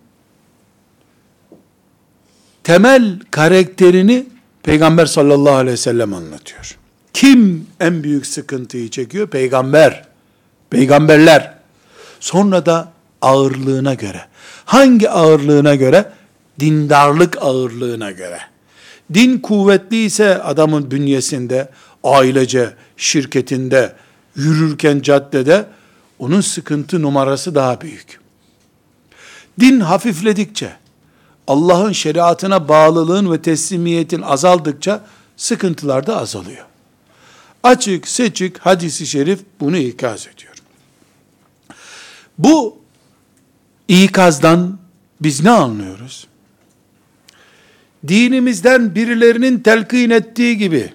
temel 2.62 3.20
karakterini 3.30 4.26
Peygamber 4.62 5.06
sallallahu 5.06 5.54
aleyhi 5.54 5.72
ve 5.72 5.76
sellem 5.76 6.14
anlatıyor. 6.14 6.76
Kim 7.12 7.66
en 7.80 8.02
büyük 8.02 8.26
sıkıntıyı 8.26 8.90
çekiyor? 8.90 9.28
Peygamber. 9.28 10.04
Peygamberler. 10.70 11.54
Sonra 12.20 12.66
da 12.66 12.92
ağırlığına 13.22 13.94
göre. 13.94 14.20
Hangi 14.64 15.10
ağırlığına 15.10 15.74
göre? 15.74 16.12
Dindarlık 16.60 17.36
ağırlığına 17.42 18.10
göre. 18.10 18.38
Din 19.14 19.38
kuvvetli 19.38 20.04
ise 20.04 20.42
adamın 20.42 20.90
bünyesinde, 20.90 21.68
ailece, 22.04 22.70
şirketinde, 22.96 23.92
yürürken 24.36 25.00
caddede, 25.00 25.66
onun 26.18 26.40
sıkıntı 26.40 27.02
numarası 27.02 27.54
daha 27.54 27.80
büyük. 27.80 28.20
Din 29.60 29.80
hafifledikçe, 29.80 30.72
Allah'ın 31.50 31.92
şeriatına 31.92 32.68
bağlılığın 32.68 33.32
ve 33.32 33.42
teslimiyetin 33.42 34.22
azaldıkça 34.22 35.04
sıkıntılar 35.36 36.06
da 36.06 36.16
azalıyor. 36.20 36.66
Açık 37.62 38.08
seçik 38.08 38.58
hadisi 38.58 39.06
şerif 39.06 39.40
bunu 39.60 39.76
ikaz 39.76 40.26
ediyor. 40.26 40.54
Bu 42.38 42.78
ikazdan 43.88 44.78
biz 45.20 45.44
ne 45.44 45.50
anlıyoruz? 45.50 46.26
Dinimizden 48.08 48.94
birilerinin 48.94 49.60
telkin 49.60 50.10
ettiği 50.10 50.58
gibi, 50.58 50.92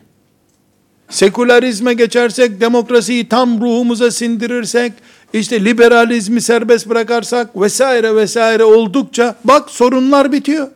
sekülerizme 1.09 1.93
geçersek, 1.93 2.61
demokrasiyi 2.61 3.29
tam 3.29 3.61
ruhumuza 3.61 4.11
sindirirsek, 4.11 4.93
işte 5.39 5.65
liberalizmi 5.65 6.41
serbest 6.41 6.89
bırakarsak 6.89 7.61
vesaire 7.61 8.15
vesaire 8.15 8.63
oldukça 8.63 9.35
bak 9.43 9.69
sorunlar 9.69 10.31
bitiyor. 10.31 10.67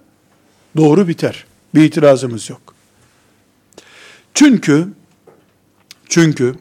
Doğru 0.78 1.08
biter. 1.08 1.46
Bir 1.76 1.84
itirazımız 1.84 2.50
yok. 2.50 2.76
Çünkü 4.34 4.88
çünkü 6.10 6.56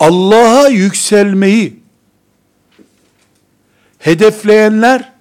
Allah'a 0.00 0.68
yükselmeyi 0.68 1.80
hedefleyenler 3.98 5.12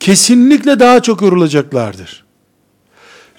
kesinlikle 0.00 0.80
daha 0.80 1.02
çok 1.02 1.22
yorulacaklardır. 1.22 2.24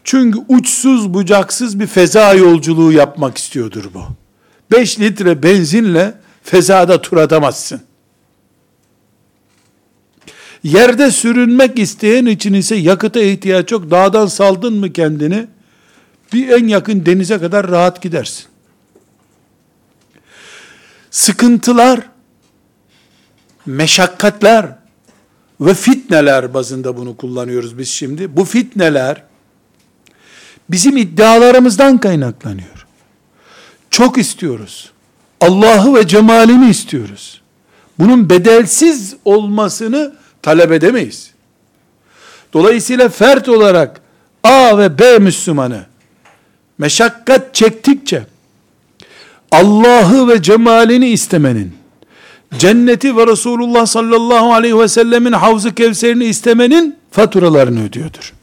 Çünkü 0.03 0.39
uçsuz 0.47 1.13
bucaksız 1.13 1.79
bir 1.79 1.87
feza 1.87 2.33
yolculuğu 2.33 2.91
yapmak 2.91 3.37
istiyordur 3.37 3.83
bu. 3.93 4.22
5 4.73 4.99
litre 4.99 5.43
benzinle 5.43 6.13
fezada 6.43 7.01
tur 7.01 7.17
atamazsın. 7.17 7.81
Yerde 10.63 11.11
sürünmek 11.11 11.79
isteyen 11.79 12.25
için 12.25 12.53
ise 12.53 12.75
yakıta 12.75 13.19
ihtiyaç 13.19 13.71
yok. 13.71 13.91
Dağdan 13.91 14.27
saldın 14.27 14.73
mı 14.73 14.93
kendini? 14.93 15.47
Bir 16.33 16.49
en 16.49 16.67
yakın 16.67 17.05
denize 17.05 17.39
kadar 17.39 17.67
rahat 17.67 18.01
gidersin. 18.01 18.45
Sıkıntılar, 21.11 21.99
meşakkatler 23.65 24.65
ve 25.61 25.73
fitneler 25.73 26.53
bazında 26.53 26.97
bunu 26.97 27.17
kullanıyoruz 27.17 27.77
biz 27.77 27.89
şimdi. 27.89 28.37
Bu 28.37 28.45
fitneler 28.45 29.23
bizim 30.69 30.97
iddialarımızdan 30.97 31.97
kaynaklanıyor. 31.97 32.72
Çok 33.93 34.17
istiyoruz. 34.17 34.91
Allah'ı 35.41 35.95
ve 35.95 36.07
cemalini 36.07 36.69
istiyoruz. 36.69 37.41
Bunun 37.99 38.29
bedelsiz 38.29 39.15
olmasını 39.25 40.15
talep 40.41 40.71
edemeyiz. 40.71 41.31
Dolayısıyla 42.53 43.09
fert 43.09 43.49
olarak 43.49 44.01
A 44.43 44.77
ve 44.77 44.99
B 44.99 45.19
Müslümanı 45.19 45.85
meşakkat 46.77 47.55
çektikçe 47.55 48.25
Allah'ı 49.51 50.27
ve 50.27 50.41
cemalini 50.41 51.09
istemenin, 51.09 51.73
cenneti 52.57 53.17
ve 53.17 53.27
Resulullah 53.27 53.85
sallallahu 53.85 54.53
aleyhi 54.53 54.79
ve 54.79 54.87
sellemin 54.87 55.31
havzu 55.31 55.75
kevserini 55.75 56.25
istemenin 56.25 56.97
faturalarını 57.11 57.85
ödüyordur. 57.85 58.33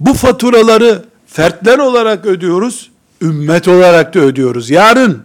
Bu 0.00 0.14
faturaları 0.14 1.04
fertler 1.26 1.78
olarak 1.78 2.26
ödüyoruz, 2.26 2.90
ümmet 3.22 3.68
olarak 3.68 4.14
da 4.14 4.20
ödüyoruz. 4.20 4.70
Yarın 4.70 5.22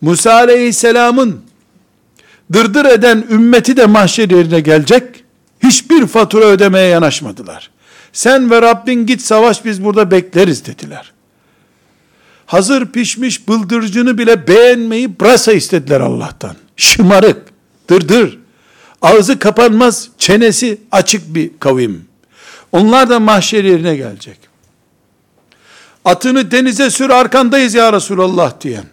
Musa 0.00 0.32
aleyhisselamın 0.32 1.40
dırdır 2.52 2.84
eden 2.84 3.24
ümmeti 3.30 3.76
de 3.76 3.86
mahşer 3.86 4.30
yerine 4.30 4.60
gelecek. 4.60 5.24
Hiçbir 5.62 6.06
fatura 6.06 6.44
ödemeye 6.44 6.88
yanaşmadılar. 6.88 7.70
Sen 8.12 8.50
ve 8.50 8.62
Rabbin 8.62 9.06
git 9.06 9.20
savaş 9.20 9.64
biz 9.64 9.84
burada 9.84 10.10
bekleriz 10.10 10.66
dediler. 10.66 11.12
Hazır 12.46 12.86
pişmiş 12.86 13.48
bıldırcını 13.48 14.18
bile 14.18 14.48
beğenmeyi 14.48 15.20
brasa 15.20 15.52
istediler 15.52 16.00
Allah'tan. 16.00 16.56
Şımarık, 16.76 17.42
dırdır, 17.90 18.38
ağzı 19.02 19.38
kapanmaz, 19.38 20.08
çenesi 20.18 20.80
açık 20.92 21.34
bir 21.34 21.50
kavim. 21.60 22.04
Onlar 22.72 23.10
da 23.10 23.20
mahşer 23.20 23.64
yerine 23.64 23.96
gelecek. 23.96 24.47
Atını 26.08 26.50
denize 26.50 26.90
sür 26.90 27.10
arkandayız 27.10 27.74
ya 27.74 27.92
Resulallah 27.92 28.60
diyen. 28.60 28.84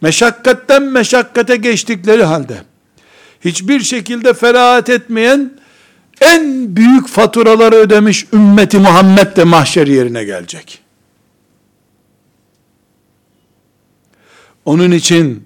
Meşakkatten 0.00 0.82
meşakkate 0.82 1.56
geçtikleri 1.56 2.24
halde 2.24 2.62
hiçbir 3.40 3.80
şekilde 3.80 4.34
ferahat 4.34 4.90
etmeyen 4.90 5.52
en 6.20 6.76
büyük 6.76 7.08
faturaları 7.08 7.74
ödemiş 7.74 8.26
ümmeti 8.32 8.78
Muhammed 8.78 9.36
de 9.36 9.44
mahşer 9.44 9.86
yerine 9.86 10.24
gelecek. 10.24 10.78
Onun 14.64 14.90
için 14.90 15.44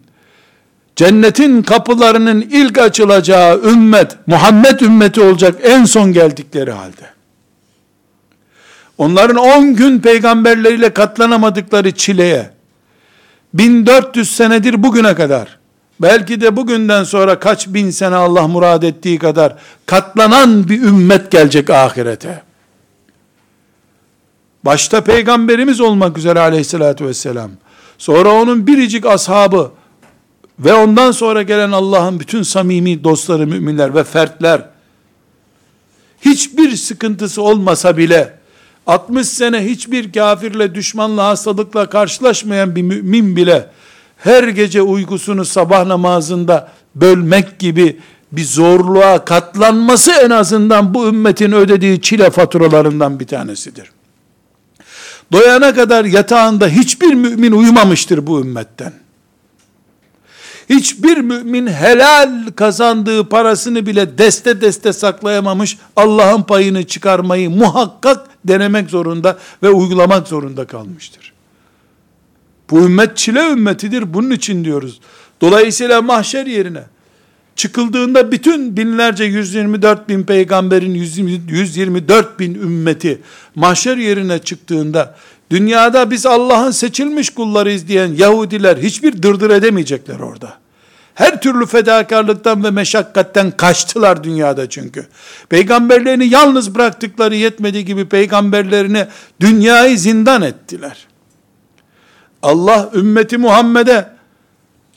cennetin 0.96 1.62
kapılarının 1.62 2.40
ilk 2.40 2.78
açılacağı 2.78 3.62
ümmet 3.62 4.16
Muhammed 4.26 4.80
ümmeti 4.80 5.20
olacak 5.20 5.60
en 5.62 5.84
son 5.84 6.12
geldikleri 6.12 6.70
halde. 6.70 7.19
Onların 9.00 9.36
10 9.36 9.74
gün 9.74 10.00
peygamberleriyle 10.00 10.90
katlanamadıkları 10.94 11.92
çileye 11.92 12.50
1400 13.54 14.36
senedir 14.36 14.82
bugüne 14.82 15.14
kadar 15.14 15.58
belki 16.00 16.40
de 16.40 16.56
bugünden 16.56 17.04
sonra 17.04 17.38
kaç 17.38 17.68
bin 17.68 17.90
sene 17.90 18.14
Allah 18.14 18.48
murad 18.48 18.82
ettiği 18.82 19.18
kadar 19.18 19.56
katlanan 19.86 20.68
bir 20.68 20.82
ümmet 20.82 21.30
gelecek 21.30 21.70
ahirete. 21.70 22.42
Başta 24.64 25.04
peygamberimiz 25.04 25.80
olmak 25.80 26.18
üzere 26.18 26.40
aleyhissalatü 26.40 27.06
vesselam. 27.06 27.50
Sonra 27.98 28.32
onun 28.32 28.66
biricik 28.66 29.06
ashabı 29.06 29.70
ve 30.58 30.74
ondan 30.74 31.12
sonra 31.12 31.42
gelen 31.42 31.72
Allah'ın 31.72 32.20
bütün 32.20 32.42
samimi 32.42 33.04
dostları, 33.04 33.46
müminler 33.46 33.94
ve 33.94 34.04
fertler 34.04 34.62
hiçbir 36.20 36.76
sıkıntısı 36.76 37.42
olmasa 37.42 37.96
bile 37.96 38.39
60 38.90 39.28
sene 39.28 39.64
hiçbir 39.64 40.12
kafirle, 40.12 40.74
düşmanla, 40.74 41.26
hastalıkla 41.26 41.90
karşılaşmayan 41.90 42.76
bir 42.76 42.82
mümin 42.82 43.36
bile 43.36 43.66
her 44.16 44.44
gece 44.44 44.82
uykusunu 44.82 45.44
sabah 45.44 45.86
namazında 45.86 46.68
bölmek 46.94 47.58
gibi 47.58 48.00
bir 48.32 48.44
zorluğa 48.44 49.24
katlanması 49.24 50.12
en 50.12 50.30
azından 50.30 50.94
bu 50.94 51.08
ümmetin 51.08 51.52
ödediği 51.52 52.00
çile 52.00 52.30
faturalarından 52.30 53.20
bir 53.20 53.26
tanesidir. 53.26 53.90
Doyana 55.32 55.74
kadar 55.74 56.04
yatağında 56.04 56.68
hiçbir 56.68 57.14
mümin 57.14 57.52
uyumamıştır 57.52 58.26
bu 58.26 58.40
ümmetten. 58.40 58.92
Hiçbir 60.70 61.18
mümin 61.18 61.66
helal 61.66 62.46
kazandığı 62.56 63.28
parasını 63.28 63.86
bile 63.86 64.18
deste 64.18 64.60
deste 64.60 64.92
saklayamamış, 64.92 65.78
Allah'ın 65.96 66.42
payını 66.42 66.86
çıkarmayı 66.86 67.50
muhakkak 67.50 68.29
denemek 68.44 68.90
zorunda 68.90 69.38
ve 69.62 69.70
uygulamak 69.70 70.28
zorunda 70.28 70.66
kalmıştır. 70.66 71.32
Bu 72.70 72.78
ümmet 72.78 73.16
çile 73.16 73.50
ümmetidir, 73.50 74.14
bunun 74.14 74.30
için 74.30 74.64
diyoruz. 74.64 75.00
Dolayısıyla 75.40 76.02
mahşer 76.02 76.46
yerine, 76.46 76.82
çıkıldığında 77.56 78.32
bütün 78.32 78.76
binlerce 78.76 79.24
124 79.24 80.08
bin 80.08 80.22
peygamberin 80.22 80.94
124 80.94 82.38
bin 82.38 82.54
ümmeti 82.54 83.20
mahşer 83.54 83.96
yerine 83.96 84.38
çıktığında 84.38 85.16
dünyada 85.50 86.10
biz 86.10 86.26
Allah'ın 86.26 86.70
seçilmiş 86.70 87.30
kullarıyız 87.30 87.88
diyen 87.88 88.12
Yahudiler 88.12 88.76
hiçbir 88.76 89.22
dırdır 89.22 89.50
edemeyecekler 89.50 90.20
orada. 90.20 90.59
Her 91.20 91.40
türlü 91.40 91.66
fedakarlıktan 91.66 92.64
ve 92.64 92.70
meşakkatten 92.70 93.50
kaçtılar 93.50 94.24
dünyada 94.24 94.68
çünkü. 94.68 95.06
Peygamberlerini 95.48 96.26
yalnız 96.26 96.74
bıraktıkları 96.74 97.36
yetmediği 97.36 97.84
gibi 97.84 98.08
peygamberlerini 98.08 99.06
dünyayı 99.40 99.98
zindan 99.98 100.42
ettiler. 100.42 101.06
Allah 102.42 102.90
ümmeti 102.94 103.38
Muhammed'e 103.38 104.08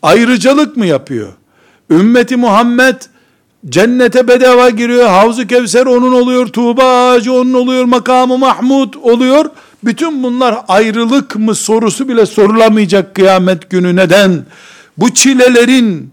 ayrıcalık 0.01 0.77
mı 0.77 0.85
yapıyor? 0.85 1.33
Ümmeti 1.89 2.35
Muhammed 2.35 3.01
cennete 3.69 4.27
bedava 4.27 4.69
giriyor, 4.69 5.07
Havzu 5.07 5.47
Kevser 5.47 5.85
onun 5.85 6.13
oluyor, 6.13 6.47
Tuğba 6.47 7.09
ağacı 7.09 7.33
onun 7.33 7.53
oluyor, 7.53 7.85
makamı 7.85 8.37
Mahmud 8.37 8.93
oluyor. 9.01 9.45
Bütün 9.83 10.23
bunlar 10.23 10.57
ayrılık 10.67 11.35
mı 11.35 11.55
sorusu 11.55 12.07
bile 12.07 12.25
sorulamayacak 12.25 13.15
kıyamet 13.15 13.69
günü. 13.69 13.95
Neden? 13.95 14.45
Bu 14.97 15.13
çilelerin, 15.13 16.12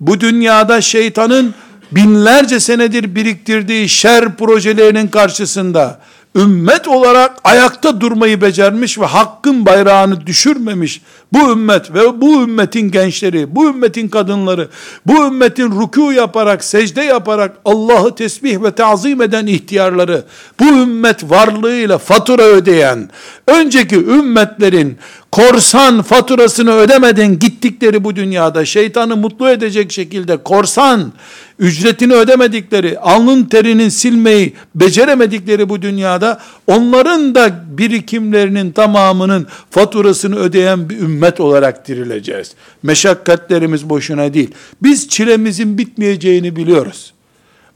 bu 0.00 0.20
dünyada 0.20 0.80
şeytanın 0.80 1.54
binlerce 1.92 2.60
senedir 2.60 3.14
biriktirdiği 3.14 3.88
şer 3.88 4.36
projelerinin 4.36 5.08
karşısında 5.08 6.00
ümmet 6.36 6.88
olarak 6.88 7.36
ayakta 7.44 8.00
durmayı 8.00 8.40
becermiş 8.40 8.98
ve 8.98 9.04
hakkın 9.06 9.66
bayrağını 9.66 10.26
düşürmemiş 10.26 11.02
bu 11.32 11.52
ümmet 11.52 11.94
ve 11.94 12.20
bu 12.20 12.42
ümmetin 12.42 12.90
gençleri, 12.90 13.56
bu 13.56 13.68
ümmetin 13.68 14.08
kadınları, 14.08 14.68
bu 15.06 15.26
ümmetin 15.26 15.70
ruku 15.70 16.12
yaparak, 16.12 16.64
secde 16.64 17.02
yaparak 17.02 17.56
Allah'ı 17.64 18.14
tesbih 18.14 18.62
ve 18.62 18.70
tazim 18.70 19.22
eden 19.22 19.46
ihtiyarları, 19.46 20.24
bu 20.60 20.64
ümmet 20.64 21.30
varlığıyla 21.30 21.98
fatura 21.98 22.42
ödeyen, 22.42 23.10
önceki 23.46 23.96
ümmetlerin 23.96 24.98
korsan 25.32 26.02
faturasını 26.02 26.72
ödemeden 26.72 27.38
gittikleri 27.38 28.04
bu 28.04 28.16
dünyada 28.16 28.64
şeytanı 28.64 29.16
mutlu 29.16 29.50
edecek 29.50 29.92
şekilde 29.92 30.36
korsan 30.36 31.12
ücretini 31.58 32.14
ödemedikleri, 32.14 32.98
alnın 32.98 33.44
terinin 33.44 33.88
silmeyi 33.88 34.52
beceremedikleri 34.74 35.68
bu 35.68 35.82
dünyada 35.82 36.40
onların 36.66 37.34
da 37.34 37.64
birikimlerinin 37.78 38.72
tamamının 38.72 39.46
faturasını 39.70 40.36
ödeyen 40.36 40.90
bir 40.90 40.98
ümmet 40.98 41.40
olarak 41.40 41.88
dirileceğiz. 41.88 42.54
Meşakkatlerimiz 42.82 43.88
boşuna 43.88 44.34
değil. 44.34 44.50
Biz 44.82 45.08
çilemizin 45.08 45.78
bitmeyeceğini 45.78 46.56
biliyoruz. 46.56 47.12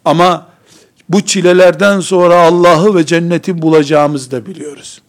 Ama 0.04 0.46
bu 1.08 1.20
çilelerden 1.20 2.00
sonra 2.00 2.36
Allah'ı 2.36 2.94
ve 2.94 3.06
cenneti 3.06 3.62
bulacağımızı 3.62 4.30
da 4.30 4.46
biliyoruz. 4.46 5.02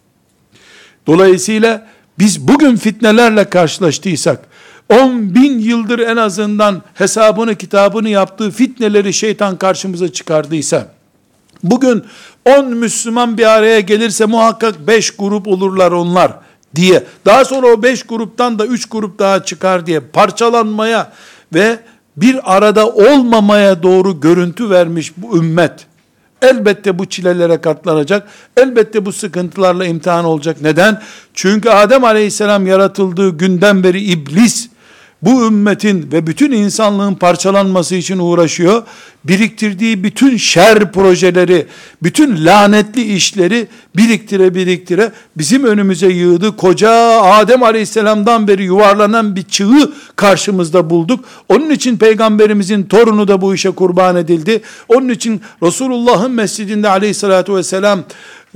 Dolayısıyla 1.06 1.86
biz 2.18 2.48
bugün 2.48 2.76
fitnelerle 2.76 3.44
karşılaştıysak, 3.44 4.40
10 4.88 5.34
bin 5.34 5.58
yıldır 5.58 5.98
en 5.98 6.16
azından 6.16 6.82
hesabını 6.94 7.54
kitabını 7.54 8.08
yaptığı 8.08 8.50
fitneleri 8.50 9.12
şeytan 9.12 9.56
karşımıza 9.56 10.12
çıkardıysa, 10.12 10.86
bugün 11.62 12.04
10 12.44 12.66
Müslüman 12.66 13.38
bir 13.38 13.46
araya 13.46 13.80
gelirse 13.80 14.24
muhakkak 14.24 14.86
5 14.86 15.10
grup 15.10 15.48
olurlar 15.48 15.92
onlar 15.92 16.32
diye, 16.74 17.04
daha 17.24 17.44
sonra 17.44 17.66
o 17.66 17.82
5 17.82 18.02
gruptan 18.02 18.58
da 18.58 18.66
3 18.66 18.86
grup 18.86 19.18
daha 19.18 19.44
çıkar 19.44 19.86
diye 19.86 20.00
parçalanmaya 20.00 21.12
ve 21.54 21.78
bir 22.16 22.56
arada 22.56 22.88
olmamaya 22.88 23.82
doğru 23.82 24.20
görüntü 24.20 24.70
vermiş 24.70 25.12
bu 25.16 25.38
ümmet, 25.38 25.86
Elbette 26.44 26.98
bu 26.98 27.06
çilelere 27.06 27.60
katlanacak. 27.60 28.28
Elbette 28.56 29.06
bu 29.06 29.12
sıkıntılarla 29.12 29.84
imtihan 29.84 30.24
olacak. 30.24 30.56
Neden? 30.60 31.02
Çünkü 31.34 31.68
Adem 31.68 32.04
Aleyhisselam 32.04 32.66
yaratıldığı 32.66 33.38
günden 33.38 33.82
beri 33.82 34.00
iblis 34.00 34.68
bu 35.22 35.46
ümmetin 35.46 36.12
ve 36.12 36.26
bütün 36.26 36.52
insanlığın 36.52 37.14
parçalanması 37.14 37.94
için 37.94 38.18
uğraşıyor. 38.18 38.82
Biriktirdiği 39.24 40.04
bütün 40.04 40.36
şer 40.36 40.92
projeleri, 40.92 41.66
bütün 42.02 42.44
lanetli 42.44 43.14
işleri 43.14 43.66
biriktire 43.96 44.54
biriktire 44.54 45.12
bizim 45.36 45.64
önümüze 45.64 46.08
yığdı. 46.08 46.56
Koca 46.56 46.90
Adem 47.22 47.62
Aleyhisselam'dan 47.62 48.48
beri 48.48 48.64
yuvarlanan 48.64 49.36
bir 49.36 49.42
çığı 49.42 49.92
karşımızda 50.16 50.90
bulduk. 50.90 51.24
Onun 51.48 51.70
için 51.70 51.96
peygamberimizin 51.96 52.82
torunu 52.82 53.28
da 53.28 53.40
bu 53.40 53.54
işe 53.54 53.70
kurban 53.70 54.16
edildi. 54.16 54.62
Onun 54.88 55.08
için 55.08 55.40
Resulullah'ın 55.62 56.30
mescidinde 56.30 56.88
aleyhissalatü 56.88 57.54
vesselam 57.54 58.04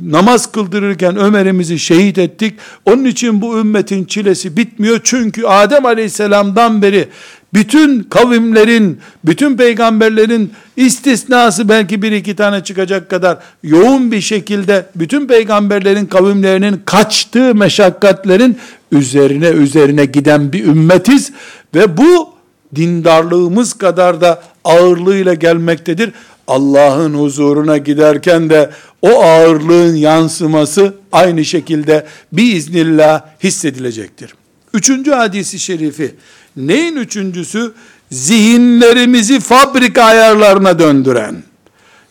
namaz 0.02 0.52
kıldırırken 0.52 1.16
Ömer'imizi 1.16 1.78
şehit 1.78 2.18
ettik. 2.18 2.54
Onun 2.84 3.04
için 3.04 3.42
bu 3.42 3.58
ümmetin 3.58 4.04
çilesi 4.04 4.56
bitmiyor. 4.56 5.00
Çünkü 5.04 5.46
Adem 5.46 5.86
Aleyhisselam'dan 5.86 6.82
beri 6.82 7.08
bütün 7.54 8.02
kavimlerin, 8.02 8.98
bütün 9.24 9.56
peygamberlerin 9.56 10.52
istisnası 10.76 11.68
belki 11.68 12.02
bir 12.02 12.12
iki 12.12 12.36
tane 12.36 12.64
çıkacak 12.64 13.10
kadar 13.10 13.38
yoğun 13.62 14.12
bir 14.12 14.20
şekilde 14.20 14.86
bütün 14.94 15.26
peygamberlerin 15.26 16.06
kavimlerinin 16.06 16.82
kaçtığı 16.84 17.54
meşakkatlerin 17.54 18.58
üzerine 18.92 19.48
üzerine 19.48 20.04
giden 20.04 20.52
bir 20.52 20.64
ümmetiz 20.64 21.32
ve 21.74 21.96
bu 21.96 22.30
dindarlığımız 22.74 23.72
kadar 23.72 24.20
da 24.20 24.42
ağırlığıyla 24.64 25.34
gelmektedir. 25.34 26.12
Allah'ın 26.48 27.14
huzuruna 27.14 27.78
giderken 27.78 28.50
de 28.50 28.70
o 29.02 29.22
ağırlığın 29.22 29.94
yansıması 29.94 30.94
aynı 31.12 31.44
şekilde 31.44 32.06
biiznillah 32.32 33.22
hissedilecektir. 33.44 34.34
Üçüncü 34.74 35.10
hadisi 35.10 35.58
şerifi, 35.58 36.14
neyin 36.56 36.96
üçüncüsü? 36.96 37.72
Zihinlerimizi 38.10 39.40
fabrika 39.40 40.04
ayarlarına 40.04 40.78
döndüren, 40.78 41.36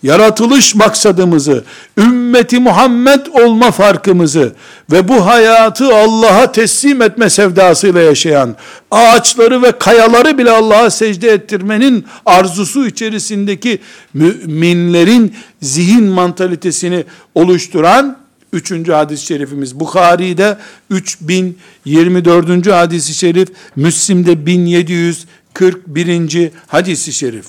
yaratılış 0.07 0.75
maksadımızı, 0.75 1.63
ümmeti 1.97 2.59
Muhammed 2.59 3.25
olma 3.25 3.71
farkımızı 3.71 4.53
ve 4.91 5.07
bu 5.07 5.25
hayatı 5.25 5.95
Allah'a 5.95 6.51
teslim 6.51 7.01
etme 7.01 7.29
sevdasıyla 7.29 8.01
yaşayan, 8.01 8.55
ağaçları 8.91 9.61
ve 9.61 9.71
kayaları 9.71 10.37
bile 10.37 10.51
Allah'a 10.51 10.89
secde 10.89 11.31
ettirmenin 11.31 12.05
arzusu 12.25 12.87
içerisindeki 12.87 13.79
müminlerin 14.13 15.35
zihin 15.61 16.03
mantalitesini 16.03 17.03
oluşturan 17.35 18.17
Üçüncü 18.53 18.91
hadis-i 18.91 19.25
şerifimiz 19.25 19.79
Bukhari'de 19.79 20.57
3024. 20.89 22.67
hadis-i 22.67 23.13
şerif, 23.13 23.49
Müslim'de 23.75 24.45
1741. 24.45 26.51
hadis-i 26.67 27.13
şerif. 27.13 27.45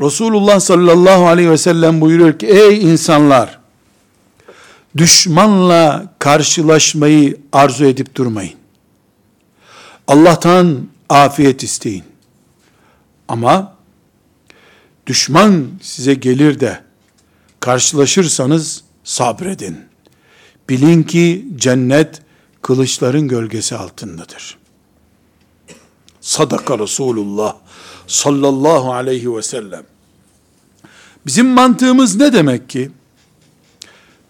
Resulullah 0.00 0.60
sallallahu 0.60 1.26
aleyhi 1.26 1.50
ve 1.50 1.58
sellem 1.58 2.00
buyuruyor 2.00 2.38
ki 2.38 2.46
ey 2.46 2.92
insanlar 2.92 3.58
düşmanla 4.96 6.14
karşılaşmayı 6.18 7.40
arzu 7.52 7.84
edip 7.84 8.14
durmayın. 8.14 8.54
Allah'tan 10.08 10.88
afiyet 11.08 11.62
isteyin. 11.62 12.04
Ama 13.28 13.74
düşman 15.06 15.68
size 15.82 16.14
gelir 16.14 16.60
de 16.60 16.82
karşılaşırsanız 17.60 18.84
sabredin. 19.04 19.80
Bilin 20.68 21.02
ki 21.02 21.46
cennet 21.56 22.22
kılıçların 22.62 23.28
gölgesi 23.28 23.76
altındadır. 23.76 24.58
Sadaka 26.20 26.78
Resulullah 26.78 27.56
sallallahu 28.06 28.92
aleyhi 28.92 29.36
ve 29.36 29.42
sellem. 29.42 29.82
Bizim 31.26 31.46
mantığımız 31.46 32.16
ne 32.16 32.32
demek 32.32 32.68
ki? 32.68 32.90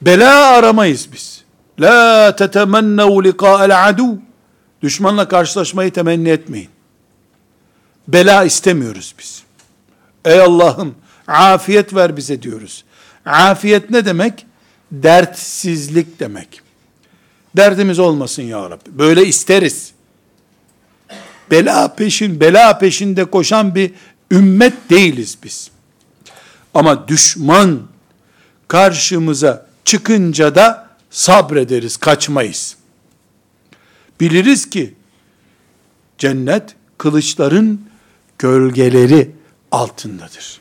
Bela 0.03 0.47
aramayız 0.47 1.09
biz. 1.13 1.45
La 1.81 2.37
tetemennev 2.37 3.25
liqa'el 3.25 3.89
adu. 3.89 4.19
Düşmanla 4.83 5.29
karşılaşmayı 5.29 5.93
temenni 5.93 6.29
etmeyin. 6.29 6.69
Bela 8.09 8.45
istemiyoruz 8.45 9.15
biz. 9.19 9.43
Ey 10.25 10.41
Allah'ım 10.41 10.95
afiyet 11.27 11.95
ver 11.95 12.17
bize 12.17 12.43
diyoruz. 12.43 12.85
Afiyet 13.27 13.91
ne 13.91 14.05
demek? 14.05 14.47
Dertsizlik 14.93 16.21
demek. 16.21 16.61
Derdimiz 17.57 17.99
olmasın 17.99 18.43
ya 18.43 18.71
Rabbi. 18.71 18.99
Böyle 18.99 19.27
isteriz. 19.27 19.94
Bela 21.55 21.95
peşin, 21.95 22.41
bela 22.41 22.79
peşinde 22.79 23.25
koşan 23.25 23.75
bir 23.75 23.91
ümmet 24.31 24.91
değiliz 24.91 25.39
biz. 25.45 25.71
Ama 26.75 27.09
düşman 27.09 27.81
karşımıza 28.69 29.67
çıkınca 29.85 30.55
da 30.55 30.89
sabrederiz, 31.11 31.97
kaçmayız. 31.97 32.77
Biliriz 34.21 34.71
ki 34.71 34.95
cennet 36.19 36.75
kılıçların 36.99 37.81
gölgeleri 38.39 39.31
altındadır. 39.73 40.61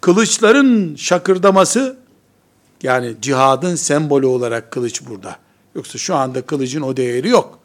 Kılıçların 0.00 0.96
şakırdaması 0.96 1.96
yani 2.82 3.14
cihadın 3.22 3.74
sembolü 3.74 4.26
olarak 4.26 4.70
kılıç 4.70 5.02
burada. 5.06 5.36
Yoksa 5.74 5.98
şu 5.98 6.14
anda 6.14 6.42
kılıcın 6.42 6.82
o 6.82 6.96
değeri 6.96 7.28
yok. 7.28 7.59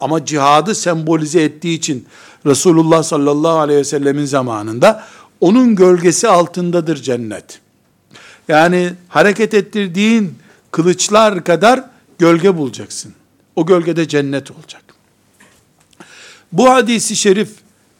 Ama 0.00 0.24
cihadı 0.24 0.74
sembolize 0.74 1.42
ettiği 1.42 1.78
için 1.78 2.06
Resulullah 2.46 3.02
sallallahu 3.02 3.58
aleyhi 3.58 3.80
ve 3.80 3.84
sellemin 3.84 4.24
zamanında 4.24 5.04
onun 5.40 5.74
gölgesi 5.74 6.28
altındadır 6.28 6.96
cennet. 6.96 7.60
Yani 8.48 8.92
hareket 9.08 9.54
ettirdiğin 9.54 10.34
kılıçlar 10.70 11.44
kadar 11.44 11.84
gölge 12.18 12.56
bulacaksın. 12.56 13.14
O 13.56 13.66
gölgede 13.66 14.08
cennet 14.08 14.50
olacak. 14.50 14.82
Bu 16.52 16.70
hadisi 16.70 17.16
şerif 17.16 17.50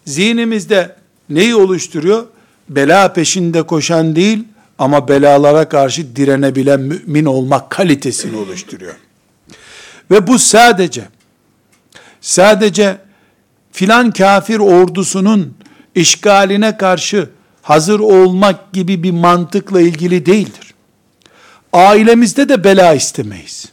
zihnimizde 0.05 0.97
neyi 1.31 1.55
oluşturuyor? 1.55 2.27
Bela 2.69 3.13
peşinde 3.13 3.63
koşan 3.63 4.17
değil 4.17 4.45
ama 4.79 5.09
belalara 5.09 5.69
karşı 5.69 6.17
direnebilen 6.17 6.81
mümin 6.81 7.25
olmak 7.25 7.71
kalitesini 7.71 8.37
oluşturuyor. 8.37 8.95
Ve 10.11 10.27
bu 10.27 10.39
sadece 10.39 11.09
sadece 12.27 12.99
filan 13.73 14.11
kafir 14.11 14.59
ordusunun 14.59 15.55
işgaline 15.95 16.77
karşı 16.77 17.31
hazır 17.63 18.01
olmak 18.01 18.73
gibi 18.73 19.03
bir 19.03 19.11
mantıkla 19.11 19.81
ilgili 19.81 20.27
değildir. 20.27 20.75
Ailemizde 21.73 22.49
de 22.49 22.65
bela 22.65 22.95
istemeyiz. 22.95 23.69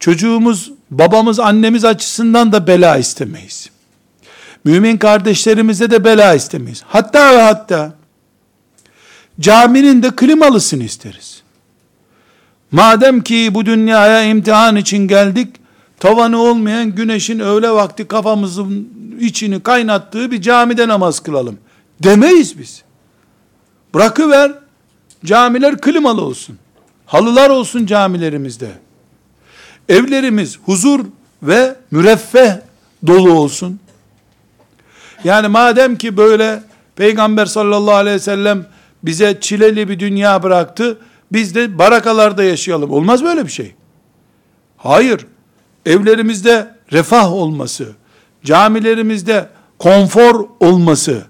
Çocuğumuz, 0.00 0.72
babamız, 0.90 1.40
annemiz 1.40 1.84
açısından 1.84 2.52
da 2.52 2.66
bela 2.66 2.96
istemeyiz. 2.96 3.70
Mümin 4.64 4.96
kardeşlerimize 4.96 5.90
de 5.90 6.04
bela 6.04 6.34
istemeyiz. 6.34 6.82
Hatta 6.86 7.36
ve 7.36 7.42
hatta 7.42 7.94
caminin 9.40 10.02
de 10.02 10.10
klimalısını 10.16 10.84
isteriz. 10.84 11.42
Madem 12.70 13.20
ki 13.20 13.50
bu 13.54 13.66
dünyaya 13.66 14.22
imtihan 14.22 14.76
için 14.76 15.08
geldik, 15.08 15.65
tavanı 16.00 16.38
olmayan 16.38 16.94
güneşin 16.94 17.38
öğle 17.38 17.70
vakti 17.70 18.08
kafamızın 18.08 18.88
içini 19.20 19.62
kaynattığı 19.62 20.30
bir 20.30 20.42
camide 20.42 20.88
namaz 20.88 21.20
kılalım. 21.20 21.58
Demeyiz 22.02 22.58
biz. 22.58 22.82
Bırakıver, 23.94 24.52
camiler 25.24 25.80
klimalı 25.80 26.22
olsun. 26.22 26.58
Halılar 27.06 27.50
olsun 27.50 27.86
camilerimizde. 27.86 28.70
Evlerimiz 29.88 30.58
huzur 30.64 31.04
ve 31.42 31.76
müreffeh 31.90 32.52
dolu 33.06 33.32
olsun. 33.32 33.80
Yani 35.24 35.48
madem 35.48 35.96
ki 35.96 36.16
böyle 36.16 36.62
Peygamber 36.96 37.46
sallallahu 37.46 37.94
aleyhi 37.94 38.16
ve 38.16 38.20
sellem 38.20 38.66
bize 39.02 39.38
çileli 39.40 39.88
bir 39.88 40.00
dünya 40.00 40.42
bıraktı, 40.42 40.98
biz 41.32 41.54
de 41.54 41.78
barakalarda 41.78 42.44
yaşayalım. 42.44 42.90
Olmaz 42.90 43.24
böyle 43.24 43.46
bir 43.46 43.50
şey. 43.50 43.74
Hayır. 44.76 45.26
Evlerimizde 45.86 46.74
refah 46.92 47.32
olması, 47.32 47.88
camilerimizde 48.44 49.48
konfor 49.78 50.48
olması, 50.60 51.22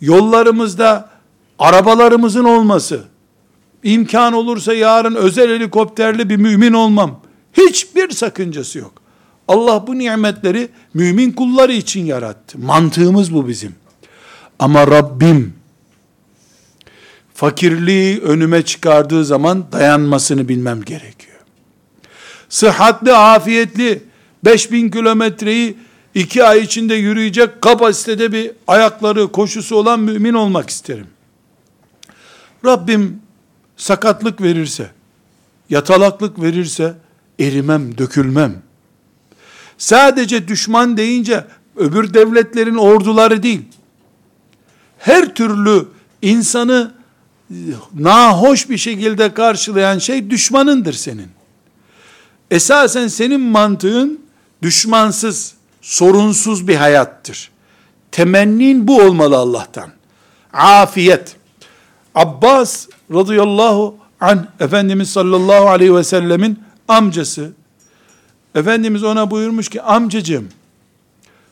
yollarımızda 0.00 1.10
arabalarımızın 1.58 2.44
olması, 2.44 3.00
imkan 3.82 4.32
olursa 4.32 4.74
yarın 4.74 5.14
özel 5.14 5.50
helikopterli 5.50 6.30
bir 6.30 6.36
mümin 6.36 6.72
olmam, 6.72 7.20
hiçbir 7.52 8.10
sakıncası 8.10 8.78
yok. 8.78 8.92
Allah 9.48 9.86
bu 9.86 9.98
nimetleri 9.98 10.68
mümin 10.94 11.32
kulları 11.32 11.72
için 11.72 12.04
yarattı. 12.04 12.58
Mantığımız 12.58 13.34
bu 13.34 13.48
bizim. 13.48 13.74
Ama 14.58 14.86
Rabbim 14.86 15.54
fakirliği 17.34 18.20
önüme 18.20 18.62
çıkardığı 18.62 19.24
zaman 19.24 19.72
dayanmasını 19.72 20.48
bilmem 20.48 20.82
gerekiyor. 20.82 21.27
Sıhhatli, 22.48 23.12
afiyetli 23.12 24.02
5000 24.44 24.90
kilometreyi 24.90 25.76
iki 26.14 26.44
ay 26.44 26.60
içinde 26.60 26.94
yürüyecek 26.94 27.62
kapasitede 27.62 28.32
bir 28.32 28.50
ayakları, 28.66 29.32
koşusu 29.32 29.76
olan 29.76 30.00
mümin 30.00 30.34
olmak 30.34 30.70
isterim. 30.70 31.06
Rabbim 32.64 33.20
sakatlık 33.76 34.42
verirse, 34.42 34.90
yatalaklık 35.70 36.42
verirse 36.42 36.94
erimem, 37.40 37.98
dökülmem. 37.98 38.62
Sadece 39.78 40.48
düşman 40.48 40.96
deyince 40.96 41.44
öbür 41.76 42.14
devletlerin 42.14 42.74
orduları 42.74 43.42
değil. 43.42 43.62
Her 44.98 45.34
türlü 45.34 45.88
insanı 46.22 46.94
nahoş 47.94 48.70
bir 48.70 48.78
şekilde 48.78 49.34
karşılayan 49.34 49.98
şey 49.98 50.30
düşmanındır 50.30 50.92
senin. 50.92 51.37
Esasen 52.50 53.08
senin 53.08 53.40
mantığın 53.40 54.20
düşmansız, 54.62 55.54
sorunsuz 55.82 56.68
bir 56.68 56.76
hayattır. 56.76 57.50
Temennin 58.12 58.88
bu 58.88 59.02
olmalı 59.02 59.36
Allah'tan. 59.36 59.90
Afiyet. 60.52 61.36
Abbas 62.14 62.86
radıyallahu 63.12 63.96
an 64.20 64.48
Efendimiz 64.60 65.10
sallallahu 65.10 65.68
aleyhi 65.68 65.94
ve 65.94 66.04
sellemin 66.04 66.62
amcası. 66.88 67.52
Efendimiz 68.54 69.04
ona 69.04 69.30
buyurmuş 69.30 69.68
ki 69.68 69.82
amcacığım 69.82 70.48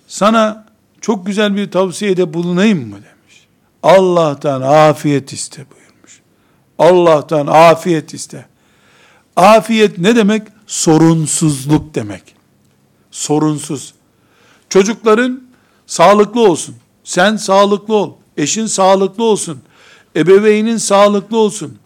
sana 0.09 0.67
çok 1.01 1.27
güzel 1.27 1.57
bir 1.57 1.71
tavsiyede 1.71 2.35
bulunayım 2.35 2.89
mı 2.89 2.95
demiş. 2.95 3.47
Allah'tan 3.83 4.61
afiyet 4.63 5.33
iste 5.33 5.65
buyurmuş. 5.71 6.21
Allah'tan 6.79 7.47
afiyet 7.47 8.15
iste. 8.15 8.47
Afiyet 9.37 9.99
ne 9.99 10.17
demek? 10.17 10.43
Sorunsuzluk 10.67 11.95
demek. 11.95 12.23
Sorunsuz. 13.11 13.95
Çocukların 14.69 15.43
sağlıklı 15.87 16.41
olsun. 16.41 16.75
Sen 17.05 17.37
sağlıklı 17.37 17.95
ol. 17.95 18.13
Eşin 18.37 18.67
sağlıklı 18.67 19.25
olsun. 19.25 19.59
Ebeveynin 20.17 20.77
sağlıklı 20.77 21.37
olsun. 21.39 21.79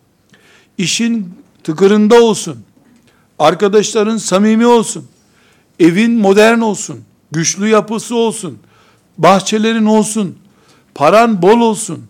İşin 0.79 1.35
tıkırında 1.65 2.23
olsun. 2.23 2.65
Arkadaşların 3.39 4.17
samimi 4.17 4.67
olsun. 4.67 5.07
Evin 5.79 6.13
modern 6.13 6.59
olsun. 6.61 7.01
Güçlü 7.31 7.69
yapısı 7.69 8.17
olsun. 8.17 8.59
Bahçelerin 9.19 9.87
olsun. 9.87 10.39
Paran 10.95 11.43
bol 11.43 11.61
olsun. 11.61 12.05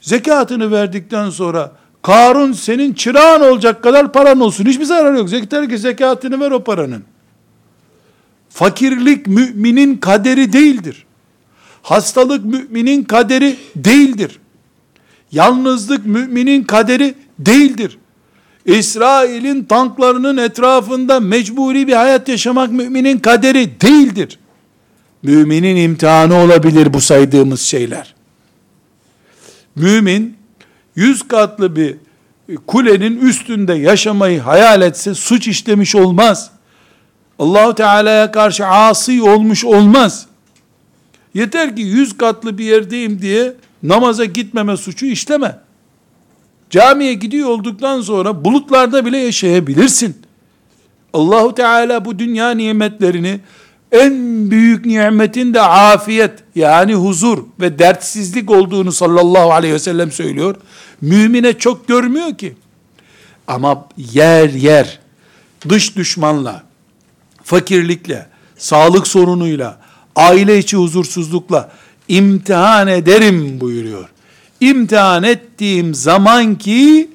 Zekatını 0.00 0.70
verdikten 0.70 1.30
sonra 1.30 1.72
Karun 2.02 2.52
senin 2.52 2.92
çırağın 2.92 3.40
olacak 3.40 3.82
kadar 3.82 4.12
paran 4.12 4.40
olsun. 4.40 4.64
Hiçbir 4.64 4.84
zarar 4.84 5.14
yok. 5.14 5.32
Yeter 5.32 5.68
ki 5.68 5.78
zekatını 5.78 6.40
ver 6.40 6.50
o 6.50 6.64
paranın. 6.64 7.04
Fakirlik 8.50 9.26
müminin 9.26 9.96
kaderi 9.96 10.52
değildir. 10.52 11.06
Hastalık 11.82 12.44
müminin 12.44 13.04
kaderi 13.04 13.56
değildir. 13.76 14.38
Yalnızlık 15.32 16.06
müminin 16.06 16.64
kaderi 16.64 17.14
değildir. 17.38 17.98
İsrail'in 18.64 19.64
tanklarının 19.64 20.36
etrafında 20.36 21.20
mecburi 21.20 21.86
bir 21.86 21.92
hayat 21.92 22.28
yaşamak 22.28 22.72
müminin 22.72 23.18
kaderi 23.18 23.80
değildir. 23.80 24.38
Müminin 25.22 25.76
imtihanı 25.76 26.36
olabilir 26.36 26.94
bu 26.94 27.00
saydığımız 27.00 27.60
şeyler. 27.60 28.14
Mümin 29.76 30.41
yüz 30.96 31.28
katlı 31.28 31.76
bir 31.76 31.96
kulenin 32.66 33.20
üstünde 33.20 33.74
yaşamayı 33.74 34.40
hayal 34.40 34.82
etse 34.82 35.14
suç 35.14 35.48
işlemiş 35.48 35.94
olmaz. 35.94 36.50
Allahu 37.38 37.74
Teala'ya 37.74 38.32
karşı 38.32 38.66
asi 38.66 39.22
olmuş 39.22 39.64
olmaz. 39.64 40.26
Yeter 41.34 41.76
ki 41.76 41.82
yüz 41.82 42.16
katlı 42.16 42.58
bir 42.58 42.64
yerdeyim 42.64 43.22
diye 43.22 43.54
namaza 43.82 44.24
gitmeme 44.24 44.76
suçu 44.76 45.06
işleme. 45.06 45.58
Camiye 46.70 47.14
gidiyor 47.14 47.48
olduktan 47.48 48.00
sonra 48.00 48.44
bulutlarda 48.44 49.06
bile 49.06 49.18
yaşayabilirsin. 49.18 50.16
Allahu 51.12 51.54
Teala 51.54 52.04
bu 52.04 52.18
dünya 52.18 52.50
nimetlerini 52.50 53.40
en 53.92 54.50
büyük 54.50 54.86
nimetin 54.86 55.54
de 55.54 55.60
afiyet 55.60 56.32
yani 56.54 56.94
huzur 56.94 57.38
ve 57.60 57.78
dertsizlik 57.78 58.50
olduğunu 58.50 58.92
sallallahu 58.92 59.52
aleyhi 59.52 59.74
ve 59.74 59.78
sellem 59.78 60.12
söylüyor. 60.12 60.56
Mümine 61.00 61.58
çok 61.58 61.88
görmüyor 61.88 62.34
ki. 62.38 62.56
Ama 63.46 63.88
yer 63.96 64.50
yer 64.50 64.98
dış 65.68 65.96
düşmanla, 65.96 66.62
fakirlikle, 67.44 68.26
sağlık 68.56 69.06
sorunuyla, 69.06 69.78
aile 70.16 70.58
içi 70.58 70.76
huzursuzlukla 70.76 71.70
imtihan 72.08 72.88
ederim 72.88 73.60
buyuruyor. 73.60 74.08
İmtihan 74.60 75.22
ettiğim 75.22 75.94
zaman 75.94 76.54
ki 76.54 77.10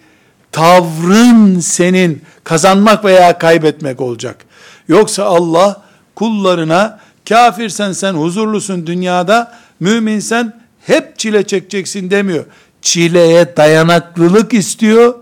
tavrın 0.52 1.60
senin 1.60 2.22
kazanmak 2.44 3.06
veya 3.06 3.38
kaybetmek 3.38 4.02
olacak. 4.02 4.46
Yoksa 4.88 5.24
Allah 5.24 5.87
kullarına 6.17 6.99
kafirsen 7.30 7.91
sen 7.91 8.13
huzurlusun 8.13 8.88
dünyada, 8.88 9.58
müminsen 9.80 10.62
hep 10.86 11.19
çile 11.19 11.47
çekeceksin 11.47 12.12
demiyor. 12.12 12.45
Çileye 12.82 13.58
dayanıklılık 13.58 14.53
istiyor. 14.53 15.15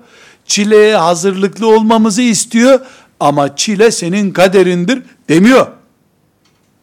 Çileye 0.46 0.96
hazırlıklı 0.96 1.68
olmamızı 1.68 2.22
istiyor 2.22 2.80
ama 3.20 3.56
çile 3.56 3.92
senin 3.92 4.32
kaderindir 4.32 5.02
demiyor. 5.30 5.68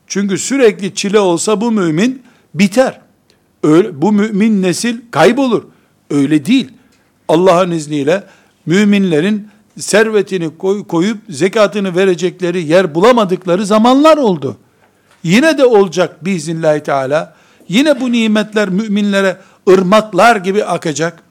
Çünkü 0.06 0.38
sürekli 0.38 0.94
çile 0.94 1.18
olsa 1.18 1.60
bu 1.60 1.70
mümin 1.70 2.22
biter. 2.54 3.00
Öyle, 3.62 4.02
bu 4.02 4.12
mümin 4.12 4.62
nesil 4.62 4.96
kaybolur. 5.10 5.62
Öyle 6.10 6.46
değil. 6.46 6.68
Allah'ın 7.28 7.70
izniyle 7.70 8.24
müminlerin 8.66 9.48
servetini 9.80 10.58
koy, 10.58 10.86
koyup 10.86 11.18
zekatını 11.28 11.96
verecekleri 11.96 12.62
yer 12.62 12.94
bulamadıkları 12.94 13.66
zamanlar 13.66 14.16
oldu. 14.16 14.56
Yine 15.22 15.58
de 15.58 15.64
olacak 15.64 16.24
biiznillahü 16.24 16.80
teala. 16.82 17.34
Yine 17.68 18.00
bu 18.00 18.12
nimetler 18.12 18.68
müminlere 18.68 19.36
ırmaklar 19.68 20.36
gibi 20.36 20.64
akacak. 20.64 21.22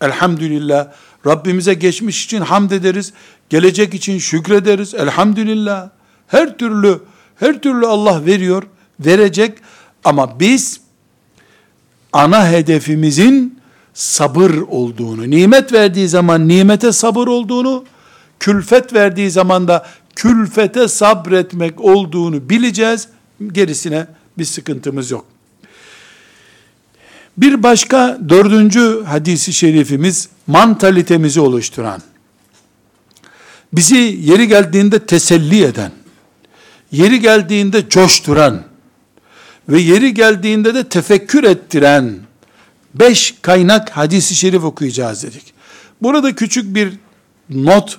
Elhamdülillah. 0.00 0.88
Rabbimize 1.26 1.74
geçmiş 1.74 2.24
için 2.24 2.40
hamd 2.40 2.70
ederiz. 2.70 3.12
Gelecek 3.48 3.94
için 3.94 4.18
şükrederiz. 4.18 4.94
Elhamdülillah. 4.94 5.88
Her 6.26 6.58
türlü 6.58 7.00
her 7.36 7.60
türlü 7.60 7.86
Allah 7.86 8.26
veriyor, 8.26 8.62
verecek 9.00 9.58
ama 10.04 10.40
biz 10.40 10.80
ana 12.12 12.48
hedefimizin 12.48 13.58
sabır 13.94 14.50
olduğunu, 14.50 15.30
nimet 15.30 15.72
verdiği 15.72 16.08
zaman 16.08 16.48
nimete 16.48 16.92
sabır 16.92 17.26
olduğunu, 17.26 17.84
külfet 18.40 18.94
verdiği 18.94 19.30
zaman 19.30 19.68
da 19.68 19.86
külfete 20.16 20.88
sabretmek 20.88 21.80
olduğunu 21.80 22.48
bileceğiz. 22.50 23.08
Gerisine 23.52 24.06
bir 24.38 24.44
sıkıntımız 24.44 25.10
yok. 25.10 25.26
Bir 27.36 27.62
başka 27.62 28.18
dördüncü 28.28 29.02
hadisi 29.06 29.52
şerifimiz 29.52 30.28
mantalitemizi 30.46 31.40
oluşturan, 31.40 32.02
bizi 33.72 33.96
yeri 34.20 34.48
geldiğinde 34.48 35.06
teselli 35.06 35.64
eden, 35.64 35.92
yeri 36.92 37.20
geldiğinde 37.20 37.88
coşturan 37.88 38.62
ve 39.68 39.80
yeri 39.80 40.14
geldiğinde 40.14 40.74
de 40.74 40.88
tefekkür 40.88 41.44
ettiren 41.44 42.14
beş 42.94 43.34
kaynak 43.42 43.90
hadisi 43.90 44.34
şerif 44.34 44.64
okuyacağız 44.64 45.22
dedik. 45.22 45.54
Burada 46.02 46.34
küçük 46.34 46.74
bir 46.74 46.92
not 47.50 47.98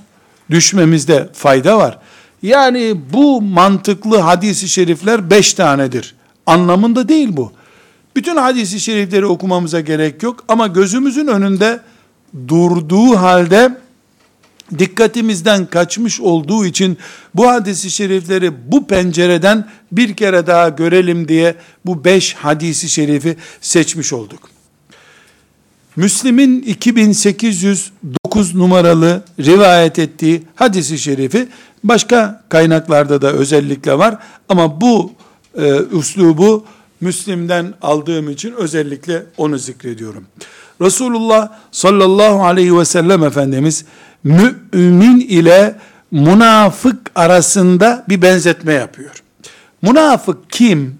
düşmemizde 0.50 1.30
fayda 1.34 1.78
var. 1.78 2.00
Yani 2.42 3.02
bu 3.14 3.42
mantıklı 3.42 4.18
hadisi 4.18 4.70
şerifler 4.70 5.30
beş 5.30 5.54
tanedir. 5.54 6.16
Anlamında 6.46 7.10
değil 7.10 7.30
bu. 7.32 7.52
Bütün 8.16 8.36
hadisi 8.36 8.80
şerifleri 8.80 9.26
okumamıza 9.26 9.80
gerek 9.80 10.24
yok 10.24 10.44
ama 10.48 10.68
gözümüzün 10.68 11.28
önünde 11.28 11.80
durduğu 12.48 13.16
halde 13.16 13.78
dikkatimizden 14.80 15.66
kaçmış 15.66 16.22
olduğu 16.22 16.66
için 16.66 16.98
bu 17.36 17.48
hadisi 17.48 17.92
şerifleri 17.92 18.72
bu 18.72 18.88
pencereden 18.88 19.68
bir 19.92 20.16
kere 20.16 20.48
daha 20.48 20.70
görelim 20.70 21.28
diye 21.28 21.56
bu 21.86 22.06
beş 22.06 22.34
hadisi 22.34 22.90
şerifi 22.90 23.38
seçmiş 23.62 24.14
olduk. 24.14 24.55
Müslim'in 25.96 26.62
2809 26.62 28.56
numaralı 28.56 29.24
rivayet 29.40 30.00
ettiği 30.00 30.44
hadisi 30.56 30.98
şerifi 31.00 31.48
başka 31.84 32.44
kaynaklarda 32.50 33.22
da 33.22 33.32
özellikle 33.34 33.98
var 33.98 34.18
ama 34.50 34.82
bu 34.82 35.12
e, 35.58 35.76
üslubu 35.92 36.66
Müslim'den 37.02 37.74
aldığım 37.82 38.30
için 38.30 38.54
özellikle 38.54 39.24
onu 39.38 39.58
zikrediyorum. 39.58 40.26
Resulullah 40.82 41.50
sallallahu 41.72 42.46
aleyhi 42.46 42.78
ve 42.78 42.86
sellem 42.86 43.24
Efendimiz 43.24 43.86
mümin 44.24 45.20
ile 45.20 45.76
münafık 46.12 47.12
arasında 47.16 48.06
bir 48.10 48.22
benzetme 48.22 48.74
yapıyor. 48.74 49.24
Münafık 49.82 50.50
kim? 50.50 51.00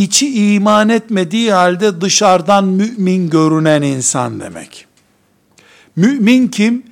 İçi 0.00 0.54
iman 0.54 0.88
etmediği 0.88 1.52
halde 1.52 2.00
dışarıdan 2.00 2.64
mümin 2.64 3.30
görünen 3.30 3.82
insan 3.82 4.40
demek. 4.40 4.86
Mümin 5.96 6.48
kim? 6.48 6.82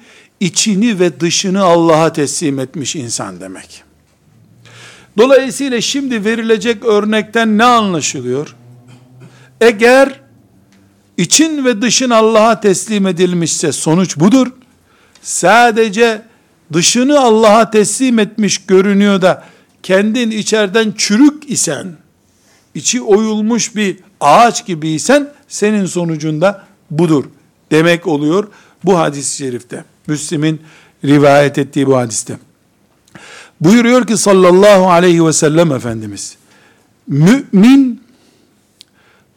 İçini 0.40 1.01
ve 1.01 1.21
dışını 1.21 1.62
Allah'a 1.62 2.12
teslim 2.12 2.59
etmiş 2.59 2.97
insan 2.97 3.40
demek. 3.40 3.83
Dolayısıyla 5.18 5.81
şimdi 5.81 6.25
verilecek 6.25 6.85
örnekten 6.85 7.59
ne 7.59 7.64
anlaşılıyor? 7.64 8.57
Eğer 9.61 10.21
için 11.16 11.64
ve 11.64 11.83
dışın 11.83 12.11
Allah'a 12.11 12.61
teslim 12.61 13.07
edilmişse 13.07 13.73
sonuç 13.73 14.16
budur 14.16 14.47
sadece 15.23 16.23
dışını 16.73 17.21
Allah'a 17.21 17.71
teslim 17.71 18.18
etmiş 18.18 18.59
görünüyor 18.66 19.23
da 19.23 19.44
kendin 19.83 20.31
içeriden 20.31 20.94
çürük 20.97 21.51
isen, 21.51 21.97
içi 22.79 23.03
oyulmuş 23.03 23.77
bir 23.77 23.97
ağaç 24.21 24.67
gibiysen 24.67 25.33
senin 25.49 25.87
sonucunda 25.87 26.64
budur 26.91 27.25
demek 27.71 28.07
oluyor 28.07 28.49
bu 28.85 28.99
hadis-i 28.99 29.37
şerifte. 29.37 29.85
Müslim'in 30.07 30.62
rivayet 31.05 31.59
ettiği 31.59 31.87
bu 31.87 31.97
hadiste. 31.97 32.38
Buyuruyor 33.61 34.07
ki 34.07 34.17
sallallahu 34.17 34.91
aleyhi 34.91 35.27
ve 35.27 35.33
sellem 35.33 35.73
Efendimiz, 35.73 36.37
mümin 37.07 38.03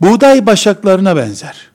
buğday 0.02 0.46
başaklarına 0.46 1.16
benzer. 1.16 1.72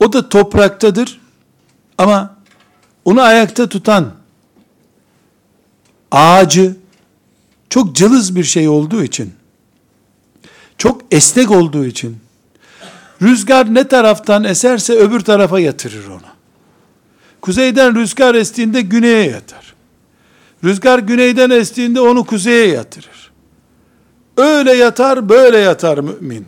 O 0.00 0.12
da 0.12 0.28
topraktadır 0.28 1.20
ama 1.98 2.36
onu 3.04 3.22
ayakta 3.22 3.68
tutan 3.68 4.12
ağacı 6.10 6.79
çok 7.70 7.96
cılız 7.96 8.36
bir 8.36 8.44
şey 8.44 8.68
olduğu 8.68 9.02
için, 9.02 9.34
çok 10.78 11.02
esnek 11.10 11.50
olduğu 11.50 11.84
için, 11.86 12.18
rüzgar 13.22 13.74
ne 13.74 13.88
taraftan 13.88 14.44
eserse 14.44 14.92
öbür 14.92 15.20
tarafa 15.20 15.60
yatırır 15.60 16.08
onu. 16.08 16.20
Kuzeyden 17.40 17.94
rüzgar 17.94 18.34
estiğinde 18.34 18.80
güneye 18.80 19.30
yatar. 19.30 19.74
Rüzgar 20.64 20.98
güneyden 20.98 21.50
estiğinde 21.50 22.00
onu 22.00 22.24
kuzeye 22.24 22.66
yatırır. 22.66 23.30
Öyle 24.36 24.72
yatar, 24.72 25.28
böyle 25.28 25.58
yatar 25.58 25.98
mümin. 25.98 26.46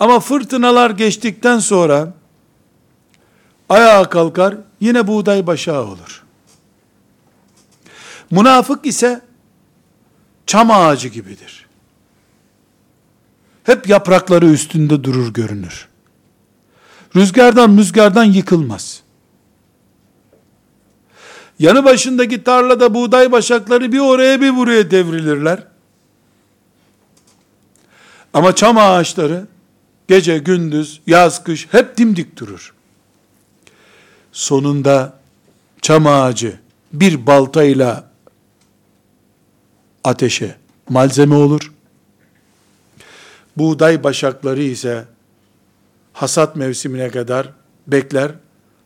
Ama 0.00 0.20
fırtınalar 0.20 0.90
geçtikten 0.90 1.58
sonra 1.58 2.14
ayağa 3.68 4.08
kalkar, 4.08 4.56
yine 4.80 5.06
buğday 5.06 5.46
başağı 5.46 5.84
olur. 5.84 6.24
Münafık 8.30 8.86
ise 8.86 9.27
çam 10.48 10.70
ağacı 10.70 11.08
gibidir. 11.08 11.66
Hep 13.64 13.88
yaprakları 13.88 14.46
üstünde 14.46 15.04
durur 15.04 15.34
görünür. 15.34 15.88
Rüzgardan 17.16 17.70
müzgardan 17.70 18.24
yıkılmaz. 18.24 19.02
Yanı 21.58 21.84
başındaki 21.84 22.44
tarlada 22.44 22.94
buğday 22.94 23.32
başakları 23.32 23.92
bir 23.92 23.98
oraya 23.98 24.40
bir 24.40 24.56
buraya 24.56 24.90
devrilirler. 24.90 25.66
Ama 28.34 28.54
çam 28.54 28.78
ağaçları 28.78 29.46
gece 30.08 30.38
gündüz 30.38 31.00
yaz 31.06 31.44
kış 31.44 31.68
hep 31.70 31.96
dimdik 31.96 32.36
durur 32.36 32.74
sonunda 34.32 35.18
çam 35.82 36.06
ağacı 36.06 36.60
bir 36.92 37.26
baltayla 37.26 38.07
ateşe 40.04 40.56
malzeme 40.88 41.34
olur. 41.34 41.72
Buğday 43.56 44.04
başakları 44.04 44.62
ise 44.62 45.04
hasat 46.12 46.56
mevsimine 46.56 47.10
kadar 47.10 47.48
bekler, 47.86 48.32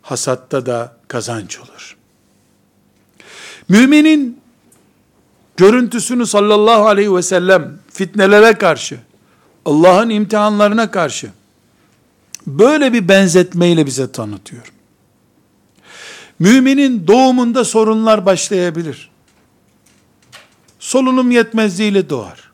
hasatta 0.02 0.66
da 0.66 0.96
kazanç 1.08 1.58
olur. 1.58 1.96
Müminin 3.68 4.40
görüntüsünü 5.56 6.26
sallallahu 6.26 6.86
aleyhi 6.86 7.14
ve 7.14 7.22
sellem 7.22 7.78
fitnelere 7.92 8.52
karşı, 8.52 8.98
Allah'ın 9.64 10.10
imtihanlarına 10.10 10.90
karşı 10.90 11.30
böyle 12.46 12.92
bir 12.92 13.08
benzetmeyle 13.08 13.86
bize 13.86 14.12
tanıtıyor. 14.12 14.72
Müminin 16.38 17.06
doğumunda 17.06 17.64
sorunlar 17.64 18.26
başlayabilir. 18.26 19.11
Solunum 20.82 21.30
yetmezliğiyle 21.30 22.10
doğar. 22.10 22.50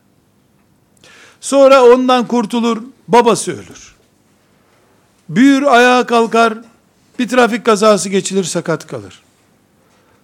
Sonra 1.40 1.84
ondan 1.84 2.26
kurtulur, 2.26 2.82
babası 3.08 3.52
ölür. 3.52 3.94
Büyür, 5.28 5.62
ayağa 5.62 6.06
kalkar, 6.06 6.54
bir 7.18 7.28
trafik 7.28 7.64
kazası 7.64 8.08
geçilir, 8.08 8.44
sakat 8.44 8.86
kalır. 8.86 9.22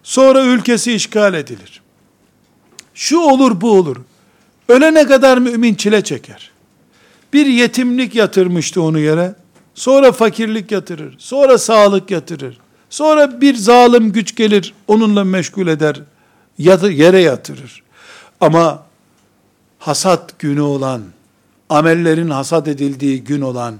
Sonra 0.02 0.44
ülkesi 0.44 0.92
işgal 0.92 1.34
edilir. 1.34 1.82
Şu 2.94 3.18
olur, 3.18 3.60
bu 3.60 3.70
olur. 3.72 3.96
Ölene 4.68 5.06
kadar 5.06 5.38
mümin 5.38 5.74
çile 5.74 6.04
çeker. 6.04 6.50
Bir 7.32 7.46
yetimlik 7.46 8.14
yatırmıştı 8.14 8.82
onu 8.82 8.98
yere. 8.98 9.34
Sonra 9.74 10.12
fakirlik 10.12 10.72
yatırır. 10.72 11.14
Sonra 11.18 11.58
sağlık 11.58 12.10
yatırır. 12.10 12.58
Sonra 12.90 13.40
bir 13.40 13.54
zalim 13.54 14.12
güç 14.12 14.36
gelir, 14.36 14.74
onunla 14.88 15.24
meşgul 15.24 15.66
eder, 15.66 16.00
yere 16.58 17.20
yatırır. 17.20 17.83
Ama 18.44 18.86
hasat 19.78 20.38
günü 20.38 20.60
olan, 20.60 21.02
amellerin 21.68 22.30
hasat 22.30 22.68
edildiği 22.68 23.24
gün 23.24 23.40
olan, 23.40 23.78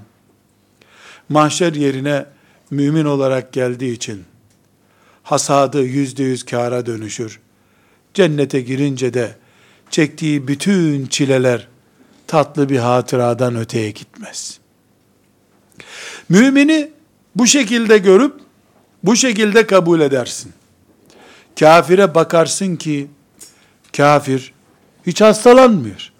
mahşer 1.29 1.73
yerine 1.73 2.25
mümin 2.71 3.05
olarak 3.05 3.53
geldiği 3.53 3.93
için, 3.93 4.23
hasadı 5.23 5.83
yüzde 5.83 6.23
yüz 6.23 6.45
kâra 6.45 6.85
dönüşür. 6.85 7.39
Cennete 8.13 8.61
girince 8.61 9.13
de, 9.13 9.35
çektiği 9.89 10.47
bütün 10.47 11.07
çileler, 11.07 11.67
tatlı 12.27 12.69
bir 12.69 12.79
hatıradan 12.79 13.55
öteye 13.55 13.91
gitmez. 13.91 14.59
Mümini 16.29 16.91
bu 17.35 17.47
şekilde 17.47 17.97
görüp, 17.97 18.33
bu 19.03 19.15
şekilde 19.15 19.67
kabul 19.67 20.01
edersin. 20.01 20.53
Kafire 21.59 22.15
bakarsın 22.15 22.75
ki, 22.75 23.07
kafir 23.97 24.54
hiç 25.07 25.21
hastalanmıyor. 25.21 26.11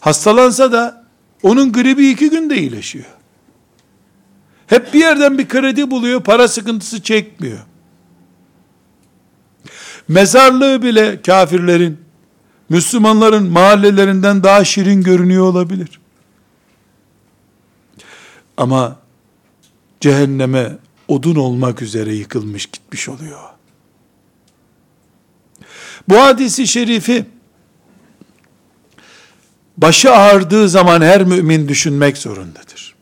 Hastalansa 0.00 0.72
da 0.72 1.06
onun 1.42 1.72
gribi 1.72 2.08
iki 2.08 2.30
günde 2.30 2.56
iyileşiyor. 2.56 3.06
Hep 4.66 4.94
bir 4.94 5.00
yerden 5.00 5.38
bir 5.38 5.48
kredi 5.48 5.90
buluyor, 5.90 6.22
para 6.22 6.48
sıkıntısı 6.48 7.02
çekmiyor. 7.02 7.58
Mezarlığı 10.08 10.82
bile 10.82 11.22
kafirlerin, 11.22 11.98
Müslümanların 12.68 13.44
mahallelerinden 13.44 14.42
daha 14.42 14.64
şirin 14.64 15.02
görünüyor 15.02 15.44
olabilir. 15.44 16.00
Ama 18.56 18.96
cehenneme 20.00 20.78
odun 21.08 21.36
olmak 21.36 21.82
üzere 21.82 22.14
yıkılmış 22.14 22.66
gitmiş 22.66 23.08
oluyor. 23.08 23.40
Bu 26.08 26.20
hadisi 26.20 26.66
şerifi 26.66 27.26
başı 29.82 30.12
ağrıdığı 30.12 30.68
zaman 30.68 31.02
her 31.02 31.24
mümin 31.24 31.68
düşünmek 31.68 32.18
zorundadır. 32.18 32.94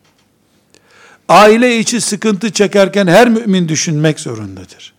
Aile 1.28 1.78
içi 1.78 2.00
sıkıntı 2.00 2.52
çekerken 2.52 3.06
her 3.06 3.28
mümin 3.28 3.68
düşünmek 3.68 4.20
zorundadır. 4.20 4.94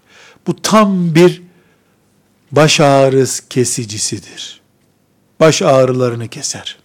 Bu 0.47 0.61
tam 0.61 1.15
bir 1.15 1.41
baş 2.51 2.79
ağrıs 2.79 3.41
kesicisidir. 3.49 4.61
Baş 5.39 5.61
ağrılarını 5.61 6.27
keser. 6.27 6.77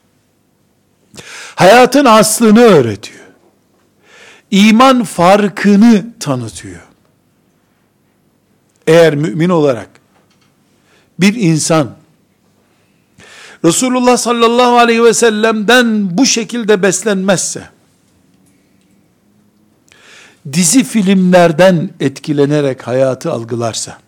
Hayatın 1.55 2.05
aslını 2.05 2.61
öğretiyor. 2.61 3.25
İman 4.51 5.05
farkını 5.05 6.07
tanıtıyor. 6.21 6.81
Eğer 8.87 9.15
mümin 9.15 9.49
olarak 9.49 9.89
bir 11.21 11.35
insan 11.35 11.97
Resulullah 13.65 14.17
sallallahu 14.17 14.79
aleyhi 14.79 15.05
ve 15.05 15.15
sellem'den 15.15 16.19
bu 16.19 16.27
şekilde 16.27 16.83
beslenmezse, 16.83 17.69
dizi 20.53 20.85
filmlerden 20.85 21.91
etkilenerek 22.01 22.87
hayatı 22.87 23.33
algılarsa, 23.33 23.99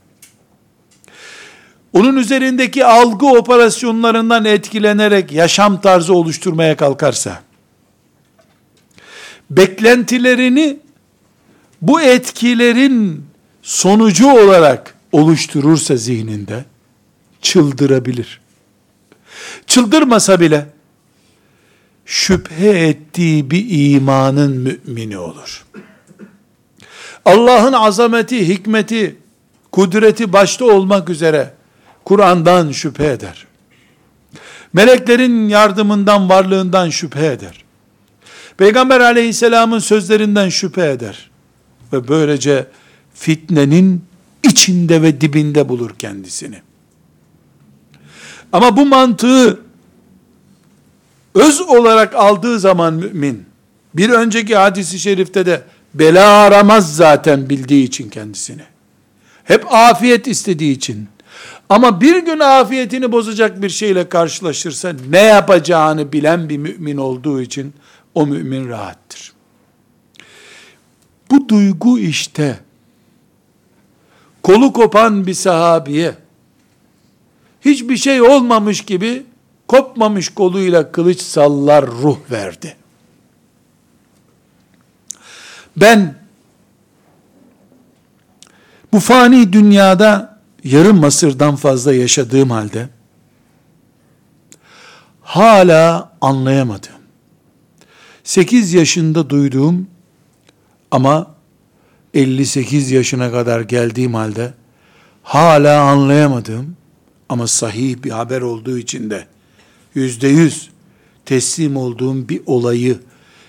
onun 1.92 2.16
üzerindeki 2.16 2.84
algı 2.84 3.26
operasyonlarından 3.26 4.44
etkilenerek 4.44 5.32
yaşam 5.32 5.80
tarzı 5.80 6.14
oluşturmaya 6.14 6.76
kalkarsa, 6.76 7.42
beklentilerini 9.50 10.76
bu 11.82 12.00
etkilerin 12.00 13.24
sonucu 13.62 14.30
olarak 14.30 14.94
oluşturursa 15.12 15.96
zihninde, 15.96 16.64
çıldırabilir. 17.42 18.45
Çıldırmasa 19.66 20.40
bile, 20.40 20.66
şüphe 22.06 22.68
ettiği 22.68 23.50
bir 23.50 23.66
imanın 23.68 24.56
mümini 24.56 25.18
olur. 25.18 25.64
Allah'ın 27.24 27.72
azameti, 27.72 28.48
hikmeti, 28.48 29.16
kudreti 29.72 30.32
başta 30.32 30.64
olmak 30.64 31.08
üzere 31.08 31.54
Kur'an'dan 32.04 32.72
şüphe 32.72 33.06
eder. 33.06 33.46
Meleklerin 34.72 35.48
yardımından, 35.48 36.28
varlığından 36.28 36.90
şüphe 36.90 37.26
eder. 37.26 37.64
Peygamber 38.56 39.00
aleyhisselamın 39.00 39.78
sözlerinden 39.78 40.48
şüphe 40.48 40.90
eder. 40.90 41.30
Ve 41.92 42.08
böylece 42.08 42.66
fitnenin 43.14 44.04
içinde 44.42 45.02
ve 45.02 45.20
dibinde 45.20 45.68
bulur 45.68 45.90
kendisini. 45.98 46.65
Ama 48.52 48.76
bu 48.76 48.86
mantığı 48.86 49.60
öz 51.34 51.60
olarak 51.60 52.14
aldığı 52.14 52.60
zaman 52.60 52.94
mümin, 52.94 53.44
bir 53.94 54.10
önceki 54.10 54.56
hadisi 54.56 54.98
şerifte 54.98 55.46
de 55.46 55.62
bela 55.94 56.28
aramaz 56.28 56.96
zaten 56.96 57.50
bildiği 57.50 57.84
için 57.84 58.10
kendisini. 58.10 58.62
Hep 59.44 59.72
afiyet 59.72 60.26
istediği 60.26 60.72
için. 60.72 61.08
Ama 61.68 62.00
bir 62.00 62.24
gün 62.24 62.38
afiyetini 62.38 63.12
bozacak 63.12 63.62
bir 63.62 63.68
şeyle 63.68 64.08
karşılaşırsa 64.08 64.92
ne 65.10 65.20
yapacağını 65.20 66.12
bilen 66.12 66.48
bir 66.48 66.58
mümin 66.58 66.96
olduğu 66.96 67.40
için 67.40 67.74
o 68.14 68.26
mümin 68.26 68.68
rahattır. 68.68 69.32
Bu 71.30 71.48
duygu 71.48 71.98
işte 71.98 72.58
kolu 74.42 74.72
kopan 74.72 75.26
bir 75.26 75.34
sahabiye 75.34 76.14
hiçbir 77.66 77.96
şey 77.96 78.22
olmamış 78.22 78.80
gibi 78.80 79.22
kopmamış 79.68 80.28
koluyla 80.28 80.92
kılıç 80.92 81.20
sallar 81.20 81.86
ruh 81.86 82.18
verdi. 82.30 82.76
Ben 85.76 86.14
bu 88.92 89.00
fani 89.00 89.52
dünyada 89.52 90.40
yarım 90.64 91.04
asırdan 91.04 91.56
fazla 91.56 91.94
yaşadığım 91.94 92.50
halde 92.50 92.88
hala 95.22 96.12
anlayamadım. 96.20 96.92
8 98.24 98.74
yaşında 98.74 99.30
duyduğum 99.30 99.86
ama 100.90 101.34
58 102.14 102.90
yaşına 102.90 103.30
kadar 103.30 103.60
geldiğim 103.60 104.14
halde 104.14 104.54
hala 105.22 105.80
anlayamadığım 105.80 106.76
ama 107.28 107.46
sahih 107.46 107.96
bir 108.04 108.10
haber 108.10 108.40
olduğu 108.40 108.78
için 108.78 109.10
de 109.10 109.26
yüzde 109.94 110.28
yüz 110.28 110.70
teslim 111.24 111.76
olduğum 111.76 112.28
bir 112.28 112.40
olayı 112.46 112.98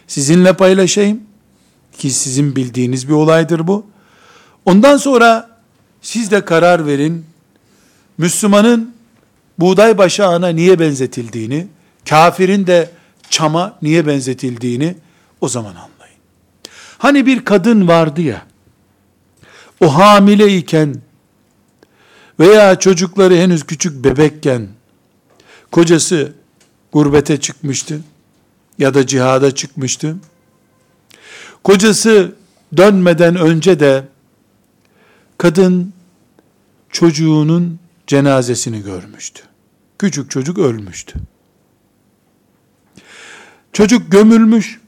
sizinle 0.07 0.53
paylaşayım 0.53 1.21
ki 1.97 2.11
sizin 2.11 2.55
bildiğiniz 2.55 3.07
bir 3.07 3.13
olaydır 3.13 3.67
bu. 3.67 3.85
Ondan 4.65 4.97
sonra 4.97 5.49
siz 6.01 6.31
de 6.31 6.45
karar 6.45 6.85
verin. 6.85 7.25
Müslümanın 8.17 8.93
buğday 9.59 9.97
başağına 9.97 10.47
niye 10.47 10.79
benzetildiğini, 10.79 11.67
kafirin 12.09 12.67
de 12.67 12.89
çama 13.29 13.77
niye 13.81 14.07
benzetildiğini 14.07 14.95
o 15.41 15.47
zaman 15.47 15.69
anlayın. 15.69 16.17
Hani 16.97 17.25
bir 17.25 17.45
kadın 17.45 17.87
vardı 17.87 18.21
ya, 18.21 18.45
o 19.81 19.95
hamileyken 19.95 20.95
veya 22.39 22.79
çocukları 22.79 23.35
henüz 23.35 23.63
küçük 23.63 24.03
bebekken 24.03 24.67
kocası 25.71 26.33
gurbete 26.91 27.39
çıkmıştı 27.39 28.01
ya 28.77 28.93
da 28.93 29.07
cihada 29.07 29.55
çıkmıştı. 29.55 30.17
Kocası 31.63 32.35
dönmeden 32.77 33.35
önce 33.35 33.79
de 33.79 34.07
kadın 35.37 35.93
çocuğunun 36.89 37.79
cenazesini 38.07 38.83
görmüştü. 38.83 39.43
Küçük 39.99 40.31
çocuk 40.31 40.57
ölmüştü. 40.57 41.19
Çocuk 43.73 44.11
gömülmüş. 44.11 44.79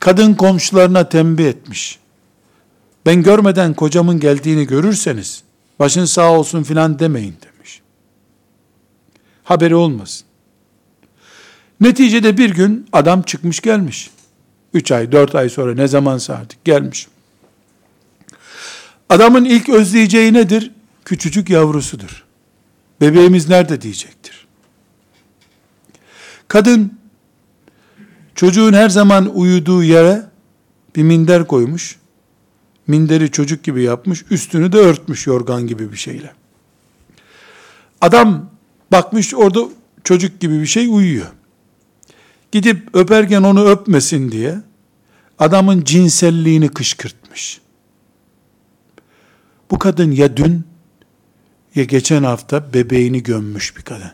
Kadın 0.00 0.34
komşularına 0.34 1.08
tembih 1.08 1.46
etmiş. 1.46 1.98
Ben 3.06 3.22
görmeden 3.22 3.74
kocamın 3.74 4.20
geldiğini 4.20 4.66
görürseniz 4.66 5.42
başın 5.82 6.04
sağ 6.04 6.32
olsun 6.32 6.62
filan 6.62 6.98
demeyin 6.98 7.36
demiş. 7.42 7.80
Haberi 9.44 9.74
olmasın. 9.74 10.26
Neticede 11.80 12.38
bir 12.38 12.50
gün 12.50 12.88
adam 12.92 13.22
çıkmış 13.22 13.60
gelmiş. 13.60 14.10
Üç 14.74 14.92
ay, 14.92 15.12
dört 15.12 15.34
ay 15.34 15.48
sonra 15.48 15.74
ne 15.74 15.88
zaman 15.88 16.20
artık 16.28 16.64
gelmiş. 16.64 17.08
Adamın 19.08 19.44
ilk 19.44 19.68
özleyeceği 19.68 20.32
nedir? 20.32 20.70
Küçücük 21.04 21.50
yavrusudur. 21.50 22.24
Bebeğimiz 23.00 23.48
nerede 23.48 23.82
diyecektir. 23.82 24.46
Kadın 26.48 26.98
çocuğun 28.34 28.72
her 28.72 28.88
zaman 28.88 29.34
uyuduğu 29.34 29.82
yere 29.82 30.26
bir 30.96 31.02
minder 31.02 31.46
koymuş. 31.46 31.96
Minderi 32.86 33.30
çocuk 33.30 33.64
gibi 33.64 33.82
yapmış, 33.82 34.24
üstünü 34.30 34.72
de 34.72 34.76
örtmüş 34.76 35.26
yorgan 35.26 35.66
gibi 35.66 35.92
bir 35.92 35.96
şeyle. 35.96 36.32
Adam 38.00 38.50
bakmış 38.92 39.34
orada 39.34 39.68
çocuk 40.04 40.40
gibi 40.40 40.60
bir 40.60 40.66
şey 40.66 40.86
uyuyor. 40.86 41.26
Gidip 42.52 42.88
öperken 42.94 43.42
onu 43.42 43.68
öpmesin 43.68 44.32
diye 44.32 44.60
adamın 45.38 45.84
cinselliğini 45.84 46.68
kışkırtmış. 46.68 47.60
Bu 49.70 49.78
kadın 49.78 50.10
ya 50.10 50.36
dün 50.36 50.64
ya 51.74 51.84
geçen 51.84 52.22
hafta 52.22 52.74
bebeğini 52.74 53.22
gömmüş 53.22 53.76
bir 53.76 53.82
kadın. 53.82 54.12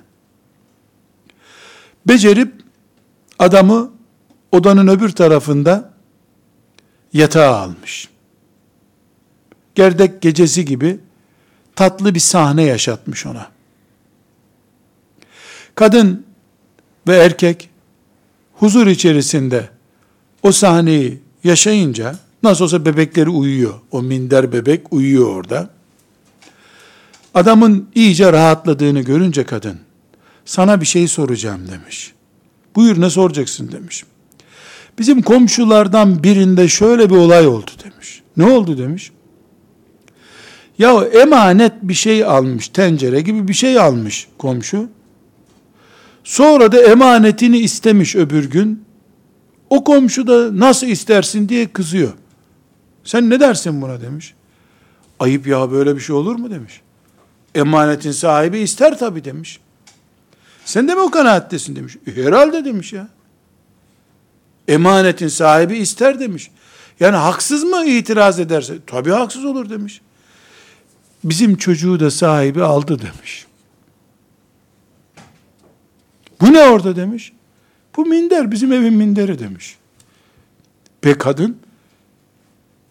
Becerip 2.08 2.52
adamı 3.38 3.92
odanın 4.52 4.88
öbür 4.88 5.10
tarafında 5.10 5.92
yatağa 7.12 7.56
almış. 7.56 8.08
Gerdek 9.78 10.22
gecesi 10.22 10.64
gibi 10.64 10.98
tatlı 11.76 12.14
bir 12.14 12.20
sahne 12.20 12.62
yaşatmış 12.62 13.26
ona. 13.26 13.48
Kadın 15.74 16.26
ve 17.08 17.16
erkek 17.16 17.68
huzur 18.54 18.86
içerisinde 18.86 19.68
o 20.42 20.52
sahneyi 20.52 21.18
yaşayınca 21.44 22.16
nasıl 22.42 22.64
olsa 22.64 22.84
bebekleri 22.84 23.30
uyuyor. 23.30 23.74
O 23.90 24.02
minder 24.02 24.52
bebek 24.52 24.92
uyuyor 24.92 25.36
orada. 25.36 25.70
Adamın 27.34 27.88
iyice 27.94 28.32
rahatladığını 28.32 29.00
görünce 29.00 29.44
kadın 29.44 29.78
sana 30.44 30.80
bir 30.80 30.86
şey 30.86 31.08
soracağım 31.08 31.68
demiş. 31.70 32.12
Buyur 32.76 33.00
ne 33.00 33.10
soracaksın 33.10 33.72
demiş. 33.72 34.04
Bizim 34.98 35.22
komşulardan 35.22 36.22
birinde 36.22 36.68
şöyle 36.68 37.10
bir 37.10 37.16
olay 37.16 37.46
oldu 37.46 37.70
demiş. 37.84 38.22
Ne 38.36 38.44
oldu 38.44 38.78
demiş. 38.78 39.12
Ya 40.78 41.04
emanet 41.04 41.72
bir 41.82 41.94
şey 41.94 42.24
almış, 42.24 42.68
tencere 42.68 43.20
gibi 43.20 43.48
bir 43.48 43.54
şey 43.54 43.78
almış 43.78 44.28
komşu. 44.38 44.88
Sonra 46.24 46.72
da 46.72 46.82
emanetini 46.82 47.58
istemiş 47.58 48.16
öbür 48.16 48.50
gün. 48.50 48.84
O 49.70 49.84
komşu 49.84 50.26
da 50.26 50.58
nasıl 50.58 50.86
istersin 50.86 51.48
diye 51.48 51.68
kızıyor. 51.68 52.12
Sen 53.04 53.30
ne 53.30 53.40
dersin 53.40 53.82
buna 53.82 54.00
demiş. 54.00 54.34
Ayıp 55.20 55.46
ya 55.46 55.70
böyle 55.70 55.96
bir 55.96 56.00
şey 56.00 56.16
olur 56.16 56.36
mu 56.36 56.50
demiş. 56.50 56.80
Emanetin 57.54 58.12
sahibi 58.12 58.58
ister 58.58 58.98
tabi 58.98 59.24
demiş. 59.24 59.60
Sen 60.64 60.88
de 60.88 60.94
mi 60.94 61.00
o 61.00 61.10
kanaattesin 61.10 61.76
demiş. 61.76 61.96
E, 62.06 62.24
herhalde 62.24 62.64
demiş 62.64 62.92
ya. 62.92 63.08
Emanetin 64.68 65.28
sahibi 65.28 65.76
ister 65.76 66.20
demiş. 66.20 66.50
Yani 67.00 67.16
haksız 67.16 67.64
mı 67.64 67.84
itiraz 67.84 68.40
ederse? 68.40 68.74
Tabi 68.86 69.10
haksız 69.10 69.44
olur 69.44 69.70
demiş. 69.70 70.00
Bizim 71.24 71.56
çocuğu 71.56 72.00
da 72.00 72.10
sahibi 72.10 72.62
aldı 72.62 72.98
demiş. 72.98 73.46
Bu 76.40 76.52
ne 76.52 76.60
orada 76.60 76.96
demiş. 76.96 77.32
Bu 77.96 78.06
minder 78.06 78.50
bizim 78.50 78.72
evin 78.72 78.94
minderi 78.94 79.38
demiş. 79.38 79.76
Pe 81.00 81.18
kadın 81.18 81.58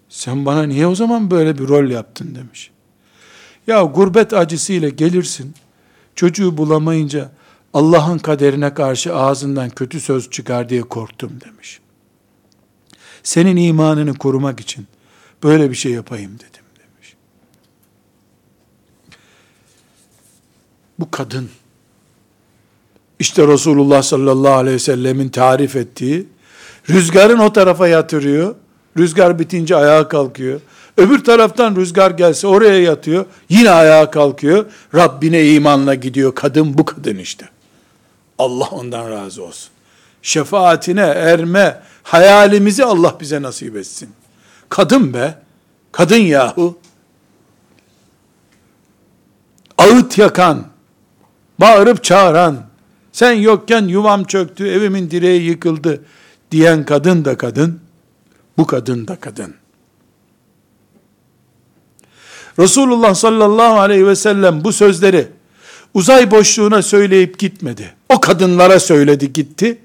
sen 0.09 0.45
bana 0.45 0.63
niye 0.63 0.87
o 0.87 0.95
zaman 0.95 1.31
böyle 1.31 1.57
bir 1.57 1.67
rol 1.67 1.89
yaptın 1.89 2.35
demiş. 2.35 2.71
Ya 3.67 3.81
gurbet 3.83 4.33
acısıyla 4.33 4.89
gelirsin. 4.89 5.53
Çocuğu 6.15 6.57
bulamayınca 6.57 7.31
Allah'ın 7.73 8.17
kaderine 8.17 8.73
karşı 8.73 9.15
ağzından 9.15 9.69
kötü 9.69 9.99
söz 9.99 10.29
çıkar 10.29 10.69
diye 10.69 10.81
korktum 10.81 11.31
demiş. 11.45 11.79
Senin 13.23 13.55
imanını 13.55 14.13
korumak 14.13 14.59
için 14.59 14.87
böyle 15.43 15.69
bir 15.69 15.75
şey 15.75 15.91
yapayım 15.91 16.31
dedim 16.35 16.63
demiş. 16.79 17.15
Bu 20.99 21.11
kadın 21.11 21.49
işte 23.19 23.47
Resulullah 23.47 24.01
sallallahu 24.01 24.53
aleyhi 24.53 24.75
ve 24.75 24.79
sellemin 24.79 25.29
tarif 25.29 25.75
ettiği 25.75 26.27
rüzgarın 26.89 27.39
o 27.39 27.53
tarafa 27.53 27.87
yatırıyor. 27.87 28.55
Rüzgar 28.97 29.39
bitince 29.39 29.75
ayağa 29.75 30.07
kalkıyor. 30.07 30.61
Öbür 30.97 31.23
taraftan 31.23 31.75
rüzgar 31.75 32.11
gelse 32.11 32.47
oraya 32.47 32.81
yatıyor. 32.81 33.25
Yine 33.49 33.69
ayağa 33.69 34.11
kalkıyor. 34.11 34.65
Rabbine 34.95 35.47
imanla 35.47 35.95
gidiyor. 35.95 36.35
Kadın 36.35 36.77
bu 36.77 36.85
kadın 36.85 37.17
işte. 37.17 37.49
Allah 38.37 38.67
ondan 38.71 39.11
razı 39.11 39.43
olsun. 39.43 39.69
Şefaatine 40.21 41.01
erme 41.01 41.81
hayalimizi 42.03 42.85
Allah 42.85 43.17
bize 43.19 43.41
nasip 43.41 43.75
etsin. 43.75 44.09
Kadın 44.69 45.13
be. 45.13 45.35
Kadın 45.91 46.17
yahu. 46.17 46.77
Ağıt 49.77 50.17
yakan, 50.17 50.67
bağırıp 51.59 52.03
çağıran, 52.03 52.57
sen 53.11 53.31
yokken 53.31 53.87
yuvam 53.87 54.23
çöktü, 54.23 54.67
evimin 54.67 55.11
direği 55.11 55.41
yıkıldı 55.41 56.03
diyen 56.51 56.85
kadın 56.85 57.25
da 57.25 57.37
kadın, 57.37 57.79
bu 58.57 58.67
kadın 58.67 59.07
da 59.07 59.15
kadın. 59.15 59.55
Resulullah 62.59 63.15
sallallahu 63.15 63.79
aleyhi 63.79 64.07
ve 64.07 64.15
sellem 64.15 64.63
bu 64.63 64.73
sözleri 64.73 65.27
uzay 65.93 66.31
boşluğuna 66.31 66.81
söyleyip 66.81 67.39
gitmedi. 67.39 67.93
O 68.09 68.21
kadınlara 68.21 68.79
söyledi 68.79 69.33
gitti. 69.33 69.77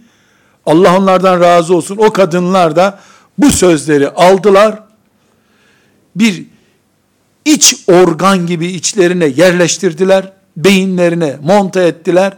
Allah 0.67 0.99
onlardan 0.99 1.41
razı 1.41 1.77
olsun. 1.77 1.97
O 1.97 2.13
kadınlar 2.13 2.77
da 2.77 3.01
bu 3.39 3.51
sözleri 3.51 4.09
aldılar. 4.09 4.83
Bir 6.17 6.45
iç 7.45 7.77
organ 7.87 8.47
gibi 8.47 8.67
içlerine 8.67 9.27
yerleştirdiler. 9.27 10.33
Beyinlerine 10.57 11.37
monta 11.43 11.83
ettiler. 11.83 12.33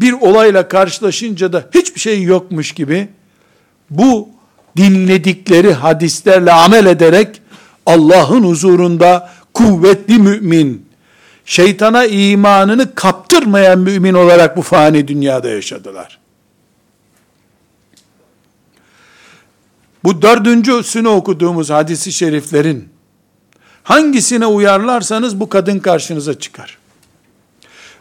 Bir 0.00 0.12
olayla 0.12 0.68
karşılaşınca 0.68 1.52
da 1.52 1.64
hiçbir 1.74 2.00
şey 2.00 2.22
yokmuş 2.22 2.72
gibi 2.72 3.08
bu 3.90 4.28
dinledikleri 4.76 5.72
hadislerle 5.72 6.52
amel 6.52 6.86
ederek 6.86 7.42
Allah'ın 7.86 8.42
huzurunda 8.42 9.30
kuvvetli 9.54 10.18
mümin, 10.18 10.86
şeytana 11.44 12.04
imanını 12.04 12.94
kaptırmayan 12.94 13.78
mümin 13.78 14.14
olarak 14.14 14.56
bu 14.56 14.62
fani 14.62 15.08
dünyada 15.08 15.48
yaşadılar. 15.48 16.18
Bu 20.04 20.22
dördüncüsünü 20.22 21.08
okuduğumuz 21.08 21.70
hadisi 21.70 22.12
şeriflerin 22.12 22.88
hangisine 23.82 24.46
uyarlarsanız 24.46 25.40
bu 25.40 25.48
kadın 25.48 25.78
karşınıza 25.78 26.38
çıkar. 26.38 26.78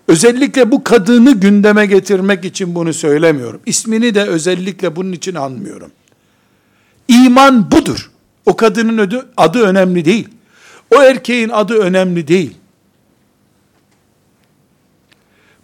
Özellikle 0.08 0.72
bu 0.72 0.84
kadını 0.84 1.32
gündeme 1.32 1.86
getirmek 1.86 2.46
için 2.46 2.76
bunu 2.76 2.94
söylemiyorum. 2.94 3.62
İsmini 3.66 4.16
de 4.16 4.24
özellikle 4.24 4.96
bunun 4.96 5.12
için 5.12 5.36
anmıyorum. 5.36 5.92
İman 7.08 7.72
budur. 7.72 8.12
O 8.46 8.56
kadının 8.56 8.98
adı, 8.98 9.30
adı 9.38 9.62
önemli 9.62 10.06
değil. 10.06 10.28
O 10.96 11.02
erkeğin 11.02 11.50
adı 11.50 11.74
önemli 11.74 12.28
değil. 12.28 12.58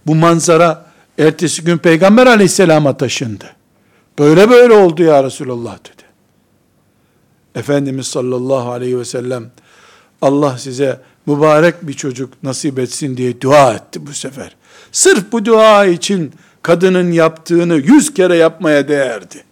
Bu 0.08 0.16
manzara 0.16 0.86
ertesi 1.20 1.64
gün 1.64 1.78
Peygamber 1.78 2.28
aleyhisselama 2.28 2.98
taşındı. 2.98 3.46
Böyle 4.20 4.50
böyle 4.50 4.74
oldu 4.74 5.04
ya 5.04 5.24
Resulallah 5.24 5.78
dedi. 5.80 6.04
Efendimiz 7.56 8.08
sallallahu 8.08 8.72
aleyhi 8.72 9.00
ve 9.00 9.06
sellem 9.06 9.52
Allah 10.22 10.58
size 10.58 11.02
mübarek 11.26 11.88
bir 11.88 11.94
çocuk 11.94 12.44
nasip 12.44 12.80
etsin 12.80 13.18
diye 13.18 13.42
dua 13.42 13.74
etti 13.74 14.06
bu 14.08 14.14
sefer. 14.14 14.56
Sırf 14.92 15.32
bu 15.32 15.46
dua 15.46 15.86
için 15.86 16.34
kadının 16.62 17.12
yaptığını 17.12 17.76
yüz 17.76 18.14
kere 18.14 18.36
yapmaya 18.36 18.88
değerdi. 18.88 19.44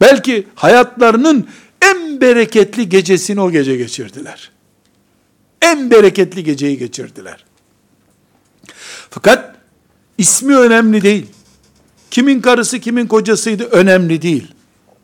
Belki 0.00 0.46
hayatlarının 0.54 1.48
en 1.82 2.20
bereketli 2.20 2.88
gecesini 2.88 3.40
o 3.40 3.50
gece 3.50 3.76
geçirdiler. 3.76 4.50
En 5.62 5.90
bereketli 5.90 6.44
geceyi 6.44 6.78
geçirdiler. 6.78 7.44
Fakat 9.10 9.56
ismi 10.18 10.56
önemli 10.56 11.02
değil. 11.02 11.26
Kimin 12.10 12.40
karısı 12.40 12.80
kimin 12.80 13.06
kocasıydı 13.06 13.64
önemli 13.64 14.22
değil. 14.22 14.46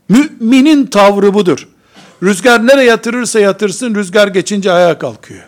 Müminin 0.08 0.86
tavrı 0.86 1.34
budur. 1.34 1.68
Rüzgar 2.22 2.66
nereye 2.66 2.86
yatırırsa 2.86 3.40
yatırsın 3.40 3.94
rüzgar 3.94 4.28
geçince 4.28 4.72
ayağa 4.72 4.98
kalkıyor. 4.98 5.44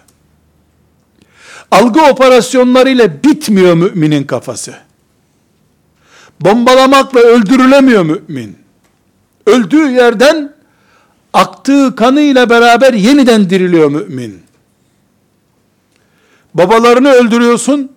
Algı 1.70 2.02
operasyonlarıyla 2.02 3.22
bitmiyor 3.24 3.74
müminin 3.74 4.24
kafası. 4.24 4.74
Bombalamakla 6.40 7.20
öldürülemiyor 7.20 8.02
mümin. 8.02 8.58
Öldüğü 9.46 9.90
yerden 9.90 10.54
aktığı 11.32 11.96
kanıyla 11.96 12.50
beraber 12.50 12.92
yeniden 12.92 13.50
diriliyor 13.50 13.90
mümin. 13.90 14.42
Babalarını 16.54 17.12
öldürüyorsun, 17.12 17.92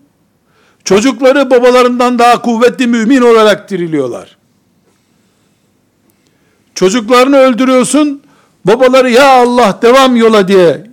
çocukları 0.84 1.51
babalarından 1.51 2.19
daha 2.19 2.41
kuvvetli 2.41 2.88
mümin 2.88 3.22
olarak 3.22 3.69
diriliyorlar. 3.69 4.38
Çocuklarını 6.76 7.38
öldürüyorsun, 7.38 8.22
babaları 8.66 9.12
ya 9.12 9.30
Allah 9.30 9.80
devam 9.82 10.16
yola 10.16 10.47
diye 10.47 10.88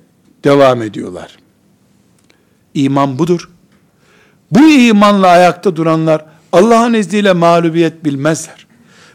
devam 0.44 0.82
ediyorlar. 0.82 1.36
İman 2.74 3.18
budur. 3.18 3.50
Bu 4.50 4.68
imanla 4.68 5.26
ayakta 5.26 5.76
duranlar 5.76 6.24
Allah'ın 6.52 6.94
izniyle 6.94 7.32
mağlubiyet 7.32 8.04
bilmezler. 8.04 8.66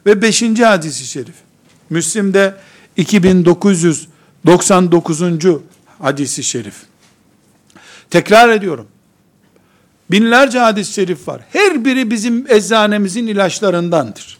Ve 0.05 0.21
beşinci 0.21 0.65
hadisi 0.65 1.05
şerif. 1.05 1.35
Müslim'de 1.89 2.55
2999. 2.97 5.21
hadisi 6.01 6.43
şerif. 6.43 6.75
Tekrar 8.09 8.49
ediyorum. 8.49 8.87
Binlerce 10.11 10.59
hadis-i 10.59 10.93
şerif 10.93 11.27
var. 11.27 11.41
Her 11.49 11.85
biri 11.85 12.11
bizim 12.11 12.51
eczanemizin 12.51 13.27
ilaçlarındandır. 13.27 14.37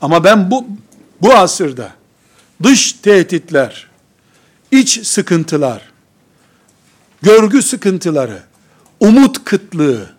Ama 0.00 0.24
ben 0.24 0.50
bu 0.50 0.66
bu 1.22 1.34
asırda 1.34 1.92
dış 2.62 2.92
tehditler, 2.92 3.86
iç 4.70 5.06
sıkıntılar, 5.06 5.82
görgü 7.22 7.62
sıkıntıları, 7.62 8.42
umut 9.00 9.44
kıtlığı 9.44 10.10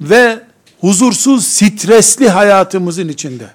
ve 0.00 0.40
huzursuz, 0.80 1.46
stresli 1.46 2.28
hayatımızın 2.28 3.08
içinde 3.08 3.50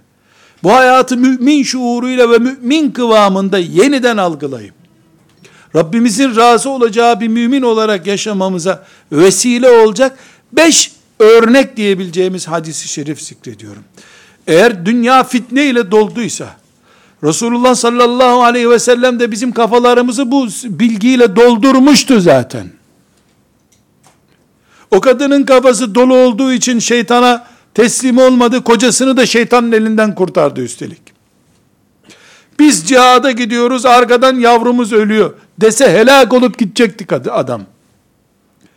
bu 0.64 0.74
hayatı 0.74 1.18
mümin 1.18 1.64
şuuruyla 1.64 2.32
ve 2.32 2.38
mümin 2.38 2.92
kıvamında 2.92 3.58
yeniden 3.58 4.18
algılayıp 4.18 4.74
Rabbimizin 5.76 6.36
razı 6.36 6.70
olacağı 6.70 7.20
bir 7.20 7.28
mümin 7.28 7.62
olarak 7.62 8.08
yaşamamıza 8.08 8.86
vesile 9.12 9.70
olacak 9.70 10.18
beş 10.54 10.92
örnek 11.20 11.78
diyebileceğimiz 11.78 12.48
hadisi 12.48 12.88
şerif 12.88 13.22
zikrediyorum. 13.22 13.84
Eğer 14.48 14.86
dünya 14.86 15.24
fitne 15.24 15.66
ile 15.66 15.92
dolduysa, 15.92 16.56
Resulullah 17.24 17.76
sallallahu 17.76 18.44
aleyhi 18.44 18.70
ve 18.70 18.80
sellem 18.80 19.20
de 19.20 19.32
bizim 19.32 19.52
kafalarımızı 19.52 20.32
bu 20.32 20.48
bilgiyle 20.64 21.36
doldurmuştu 21.36 22.20
zaten. 22.20 22.68
O 24.92 25.02
kadının 25.02 25.44
kafası 25.44 25.96
dolu 25.96 26.16
olduğu 26.16 26.54
için 26.54 26.80
şeytana 26.80 27.48
teslim 27.74 28.18
olmadı, 28.18 28.64
kocasını 28.64 29.18
da 29.18 29.26
şeytanın 29.26 29.72
elinden 29.72 30.16
kurtardı 30.16 30.62
üstelik. 30.62 31.02
Biz 32.60 32.88
cihada 32.88 33.32
gidiyoruz, 33.32 33.86
arkadan 33.86 34.36
yavrumuz 34.36 34.94
ölüyor 34.94 35.34
dese 35.62 35.92
helak 35.92 36.34
olup 36.34 36.60
gidecektik 36.60 37.14
adam. 37.14 37.62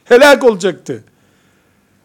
Helak 0.05 0.45
olacaktı. 0.45 1.05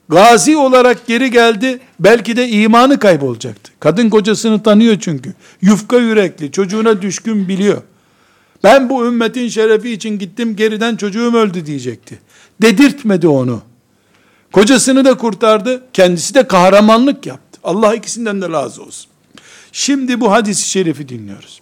Gazi 0.09 0.57
olarak 0.57 1.07
geri 1.07 1.31
geldi, 1.31 1.79
belki 1.99 2.37
de 2.37 2.49
imanı 2.49 2.99
kaybolacaktı. 2.99 3.71
Kadın 3.79 4.09
kocasını 4.09 4.63
tanıyor 4.63 4.97
çünkü. 4.99 5.33
Yufka 5.61 5.97
yürekli, 5.97 6.51
çocuğuna 6.51 7.01
düşkün 7.01 7.47
biliyor. 7.47 7.81
Ben 8.63 8.89
bu 8.89 9.05
ümmetin 9.05 9.49
şerefi 9.49 9.91
için 9.91 10.19
gittim, 10.19 10.55
geriden 10.55 10.95
çocuğum 10.95 11.33
öldü 11.35 11.65
diyecekti. 11.65 12.19
Dedirtmedi 12.61 13.27
onu. 13.27 13.61
Kocasını 14.51 15.05
da 15.05 15.17
kurtardı, 15.17 15.83
kendisi 15.93 16.33
de 16.33 16.47
kahramanlık 16.47 17.25
yaptı. 17.25 17.59
Allah 17.63 17.95
ikisinden 17.95 18.41
de 18.41 18.49
razı 18.49 18.83
olsun. 18.83 19.11
Şimdi 19.71 20.21
bu 20.21 20.31
hadisi 20.31 20.69
şerifi 20.69 21.09
dinliyoruz. 21.09 21.61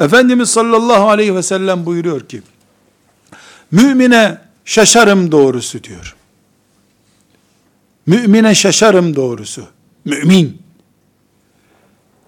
Efendimiz 0.00 0.50
sallallahu 0.50 1.08
aleyhi 1.08 1.34
ve 1.34 1.42
sellem 1.42 1.86
buyuruyor 1.86 2.20
ki, 2.20 2.42
mümine 3.70 4.38
şaşarım 4.64 5.32
doğrusu 5.32 5.84
diyor. 5.84 6.17
Mümine 8.08 8.54
şaşarım 8.54 9.16
doğrusu. 9.16 9.66
Mümin. 10.04 10.62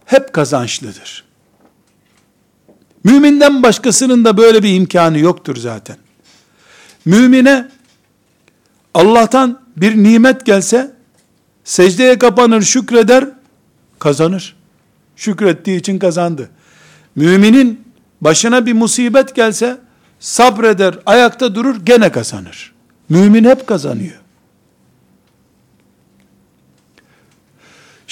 Hep 0.04 0.32
kazançlıdır. 0.32 1.24
Müminden 3.04 3.62
başkasının 3.62 4.24
da 4.24 4.36
böyle 4.36 4.62
bir 4.62 4.74
imkanı 4.74 5.18
yoktur 5.18 5.56
zaten. 5.56 5.96
Mümine 7.04 7.68
Allah'tan 8.94 9.60
bir 9.76 10.02
nimet 10.02 10.46
gelse 10.46 10.92
secdeye 11.64 12.18
kapanır 12.18 12.62
şükreder 12.62 13.24
kazanır. 13.98 14.56
Şükrettiği 15.16 15.80
için 15.80 15.98
kazandı. 15.98 16.50
Müminin 17.16 17.84
başına 18.20 18.66
bir 18.66 18.72
musibet 18.72 19.34
gelse 19.34 19.78
sabreder, 20.18 20.98
ayakta 21.06 21.54
durur, 21.54 21.76
gene 21.84 22.12
kazanır. 22.12 22.72
Mümin 23.08 23.44
hep 23.44 23.66
kazanıyor. 23.66 24.20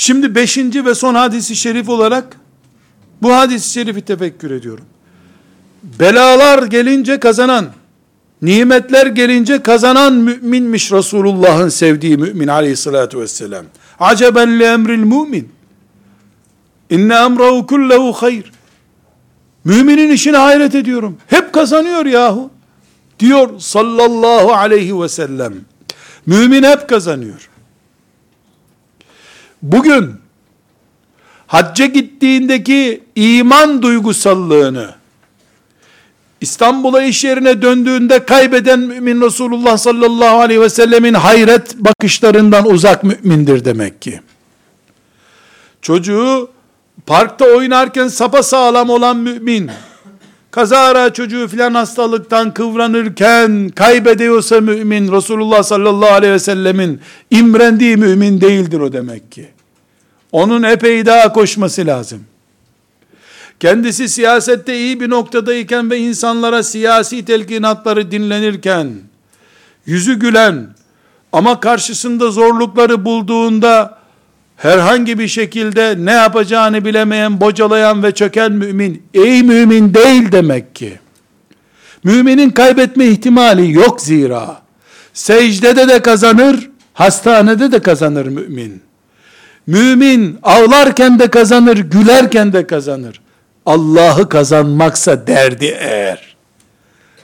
Şimdi 0.00 0.34
beşinci 0.34 0.84
ve 0.84 0.94
son 0.94 1.14
hadisi 1.14 1.56
şerif 1.56 1.88
olarak 1.88 2.36
bu 3.22 3.34
hadisi 3.34 3.70
şerifi 3.70 4.00
tefekkür 4.00 4.50
ediyorum. 4.50 4.84
Belalar 5.82 6.62
gelince 6.62 7.20
kazanan, 7.20 7.66
nimetler 8.42 9.06
gelince 9.06 9.62
kazanan 9.62 10.14
müminmiş 10.14 10.92
Resulullah'ın 10.92 11.68
sevdiği 11.68 12.16
mümin 12.16 12.48
aleyhissalatü 12.48 13.20
vesselam. 13.20 13.64
Aceben 14.00 14.58
li 14.58 14.64
emril 14.64 14.98
mümin. 14.98 15.48
İnne 16.90 17.14
emrahu 17.14 17.66
kullehu 17.66 18.12
hayr. 18.12 18.52
Müminin 19.64 20.10
işine 20.10 20.36
hayret 20.36 20.74
ediyorum. 20.74 21.16
Hep 21.26 21.52
kazanıyor 21.52 22.06
yahu. 22.06 22.50
Diyor 23.18 23.60
sallallahu 23.60 24.52
aleyhi 24.52 25.00
ve 25.00 25.08
sellem. 25.08 25.54
Mümin 26.26 26.62
hep 26.62 26.88
kazanıyor. 26.88 27.47
Bugün 29.62 30.14
hacca 31.46 31.86
gittiğindeki 31.86 33.02
iman 33.14 33.82
duygusallığını 33.82 34.94
İstanbul'a 36.40 37.02
iş 37.02 37.24
yerine 37.24 37.62
döndüğünde 37.62 38.24
kaybeden 38.24 38.78
mümin 38.80 39.20
Resulullah 39.20 39.76
sallallahu 39.76 40.40
aleyhi 40.40 40.60
ve 40.60 40.68
sellemin 40.68 41.14
hayret 41.14 41.76
bakışlarından 41.76 42.66
uzak 42.66 43.04
mümindir 43.04 43.64
demek 43.64 44.02
ki. 44.02 44.20
Çocuğu 45.82 46.50
parkta 47.06 47.44
oynarken 47.44 48.08
sapa 48.08 48.42
sağlam 48.42 48.90
olan 48.90 49.16
mümin, 49.16 49.70
kazara 50.50 51.12
çocuğu 51.12 51.48
filan 51.48 51.74
hastalıktan 51.74 52.54
kıvranırken 52.54 53.68
kaybediyorsa 53.68 54.60
mümin, 54.60 55.12
Resulullah 55.12 55.62
sallallahu 55.62 56.12
aleyhi 56.12 56.32
ve 56.32 56.38
sellemin 56.38 57.00
imrendiği 57.30 57.96
mümin 57.96 58.40
değildir 58.40 58.80
o 58.80 58.92
demek 58.92 59.32
ki. 59.32 59.48
Onun 60.32 60.62
epey 60.62 61.06
daha 61.06 61.32
koşması 61.32 61.86
lazım. 61.86 62.24
Kendisi 63.60 64.08
siyasette 64.08 64.78
iyi 64.78 65.00
bir 65.00 65.10
noktadayken 65.10 65.90
ve 65.90 65.98
insanlara 65.98 66.62
siyasi 66.62 67.24
telkinatları 67.24 68.10
dinlenirken, 68.10 68.94
yüzü 69.86 70.18
gülen 70.18 70.68
ama 71.32 71.60
karşısında 71.60 72.30
zorlukları 72.30 73.04
bulduğunda 73.04 73.97
herhangi 74.58 75.18
bir 75.18 75.28
şekilde 75.28 75.94
ne 75.98 76.12
yapacağını 76.12 76.84
bilemeyen, 76.84 77.40
bocalayan 77.40 78.02
ve 78.02 78.12
çöken 78.12 78.52
mümin, 78.52 79.02
ey 79.14 79.42
mümin 79.42 79.94
değil 79.94 80.32
demek 80.32 80.74
ki. 80.74 80.98
Müminin 82.04 82.50
kaybetme 82.50 83.06
ihtimali 83.06 83.72
yok 83.72 84.00
zira. 84.00 84.62
Secdede 85.12 85.88
de 85.88 86.02
kazanır, 86.02 86.70
hastanede 86.94 87.72
de 87.72 87.82
kazanır 87.82 88.26
mümin. 88.26 88.82
Mümin 89.66 90.38
ağlarken 90.42 91.18
de 91.18 91.28
kazanır, 91.28 91.76
gülerken 91.76 92.52
de 92.52 92.66
kazanır. 92.66 93.20
Allah'ı 93.66 94.28
kazanmaksa 94.28 95.26
derdi 95.26 95.76
eğer. 95.80 96.36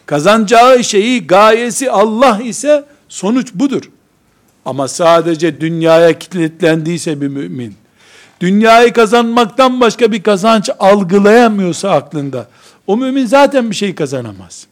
Kazanacağı 0.07 0.85
şeyi, 0.85 1.27
gayesi 1.27 1.91
Allah 1.91 2.41
ise 2.45 2.85
sonuç 3.09 3.55
budur. 3.55 3.83
Ama 4.65 4.89
sadece 4.89 5.61
dünyaya 5.61 6.19
kilitlendiyse 6.19 7.21
bir 7.21 7.29
mümin, 7.29 7.75
dünyayı 8.41 8.93
kazanmaktan 8.93 9.81
başka 9.81 10.13
bir 10.13 10.23
kazanç 10.23 10.71
algılayamıyorsa 10.79 11.91
aklında, 11.91 12.49
o 12.87 12.97
mümin 12.97 13.27
zaten 13.27 13.71
bir 13.71 13.77
şey 13.77 13.95
kazanamaz. 13.95 14.67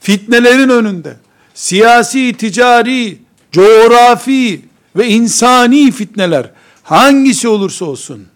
Fitnelerin 0.00 0.68
önünde, 0.68 1.16
siyasi, 1.54 2.32
ticari, 2.32 3.18
coğrafi 3.52 4.62
ve 4.96 5.08
insani 5.08 5.90
fitneler 5.90 6.50
hangisi 6.82 7.48
olursa 7.48 7.84
olsun, 7.84 8.26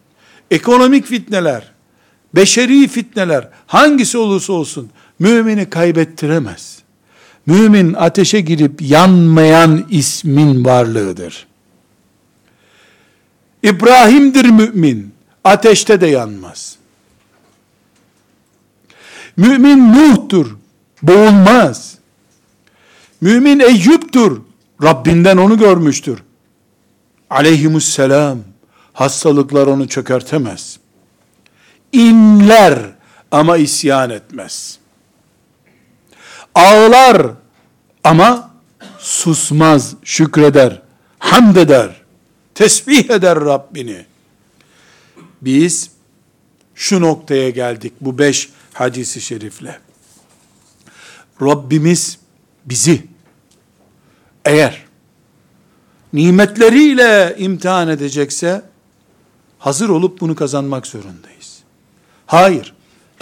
ekonomik 0.50 1.06
fitneler, 1.06 1.62
beşeri 2.34 2.88
fitneler 2.88 3.48
hangisi 3.66 4.18
olursa 4.18 4.52
olsun 4.52 4.90
mümini 5.18 5.70
kaybettiremez. 5.70 6.77
Mümin 7.48 7.94
ateşe 7.94 8.40
girip 8.40 8.82
yanmayan 8.82 9.86
ismin 9.90 10.64
varlığıdır. 10.64 11.46
İbrahim'dir 13.62 14.44
mümin, 14.44 15.14
ateşte 15.44 16.00
de 16.00 16.06
yanmaz. 16.06 16.76
Mümin 19.36 19.92
Nuh'tur, 19.92 20.56
boğulmaz. 21.02 21.98
Mümin 23.20 23.60
Eyyub'tur, 23.60 24.40
Rabbinden 24.82 25.36
onu 25.36 25.58
görmüştür. 25.58 26.22
Aleyhimusselam, 27.30 28.38
hastalıklar 28.92 29.66
onu 29.66 29.88
çökertemez. 29.88 30.78
İnler 31.92 32.78
ama 33.30 33.56
isyan 33.56 34.10
etmez. 34.10 34.78
Ağlar 36.58 37.30
ama 38.04 38.50
susmaz, 38.98 39.94
şükreder, 40.04 40.82
hamd 41.18 41.56
eder, 41.56 42.02
tesbih 42.54 43.10
eder 43.10 43.40
Rabbini. 43.40 44.06
Biz 45.42 45.90
şu 46.74 47.00
noktaya 47.00 47.50
geldik 47.50 47.92
bu 48.00 48.18
beş 48.18 48.50
hadisi 48.72 49.20
şerifle. 49.20 49.78
Rabbimiz 51.42 52.18
bizi 52.64 53.06
eğer 54.44 54.84
nimetleriyle 56.12 57.36
imtihan 57.38 57.88
edecekse 57.88 58.62
hazır 59.58 59.88
olup 59.88 60.20
bunu 60.20 60.34
kazanmak 60.34 60.86
zorundayız. 60.86 61.58
Hayır. 62.26 62.74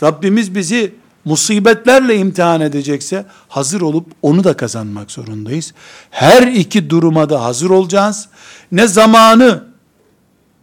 Rabbimiz 0.03 0.55
bizi 0.55 0.95
musibetlerle 1.27 2.17
imtihan 2.17 2.61
edecekse 2.61 3.25
hazır 3.49 3.81
olup 3.81 4.07
onu 4.23 4.45
da 4.45 4.57
kazanmak 4.57 5.11
zorundayız. 5.11 5.75
Her 6.11 6.43
iki 6.43 6.91
duruma 6.91 7.31
da 7.31 7.45
hazır 7.45 7.71
olacağız. 7.71 8.29
Ne 8.73 8.87
zamanı 8.87 9.65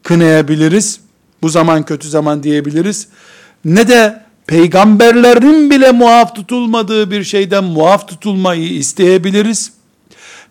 kınayabiliriz, 0.03 0.99
bu 1.41 1.49
zaman 1.49 1.83
kötü 1.83 2.09
zaman 2.09 2.43
diyebiliriz, 2.43 3.07
ne 3.65 3.87
de 3.87 4.23
peygamberlerin 4.47 5.69
bile 5.69 5.91
muaf 5.91 6.35
tutulmadığı 6.35 7.11
bir 7.11 7.23
şeyden 7.23 7.63
muaf 7.63 8.07
tutulmayı 8.07 8.73
isteyebiliriz. 8.73 9.71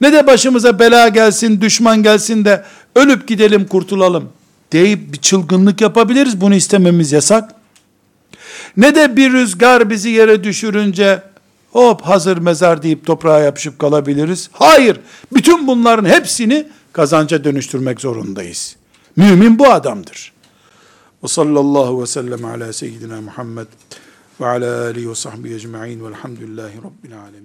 Ne 0.00 0.12
de 0.12 0.26
başımıza 0.26 0.78
bela 0.78 1.08
gelsin, 1.08 1.60
düşman 1.60 2.02
gelsin 2.02 2.44
de 2.44 2.64
ölüp 2.96 3.28
gidelim 3.28 3.66
kurtulalım 3.66 4.28
deyip 4.72 5.12
bir 5.12 5.18
çılgınlık 5.18 5.80
yapabiliriz. 5.80 6.40
Bunu 6.40 6.54
istememiz 6.54 7.12
yasak. 7.12 7.61
Ne 8.76 8.94
de 8.94 9.16
bir 9.16 9.32
rüzgar 9.32 9.90
bizi 9.90 10.08
yere 10.08 10.44
düşürünce 10.44 11.22
hop 11.70 12.02
hazır 12.02 12.38
mezar 12.38 12.82
deyip 12.82 13.06
toprağa 13.06 13.38
yapışıp 13.38 13.78
kalabiliriz. 13.78 14.50
Hayır. 14.52 15.00
Bütün 15.32 15.66
bunların 15.66 16.08
hepsini 16.08 16.66
kazanca 16.92 17.44
dönüştürmek 17.44 18.00
zorundayız. 18.00 18.76
Mümin 19.16 19.58
bu 19.58 19.66
adamdır. 19.66 20.32
Ve 21.24 21.28
sallallahu 21.28 22.02
ve 22.02 22.06
sellem 22.06 22.44
ala 22.44 22.72
seyyidina 22.72 23.20
Muhammed 23.20 23.66
ve 24.40 24.46
ala 24.46 24.84
alihi 24.84 25.10
ve 25.10 25.14
sahbihi 25.14 25.54
ecma'in 25.54 26.04
velhamdülillahi 26.04 26.76
rabbil 26.78 27.18
alemin. 27.20 27.42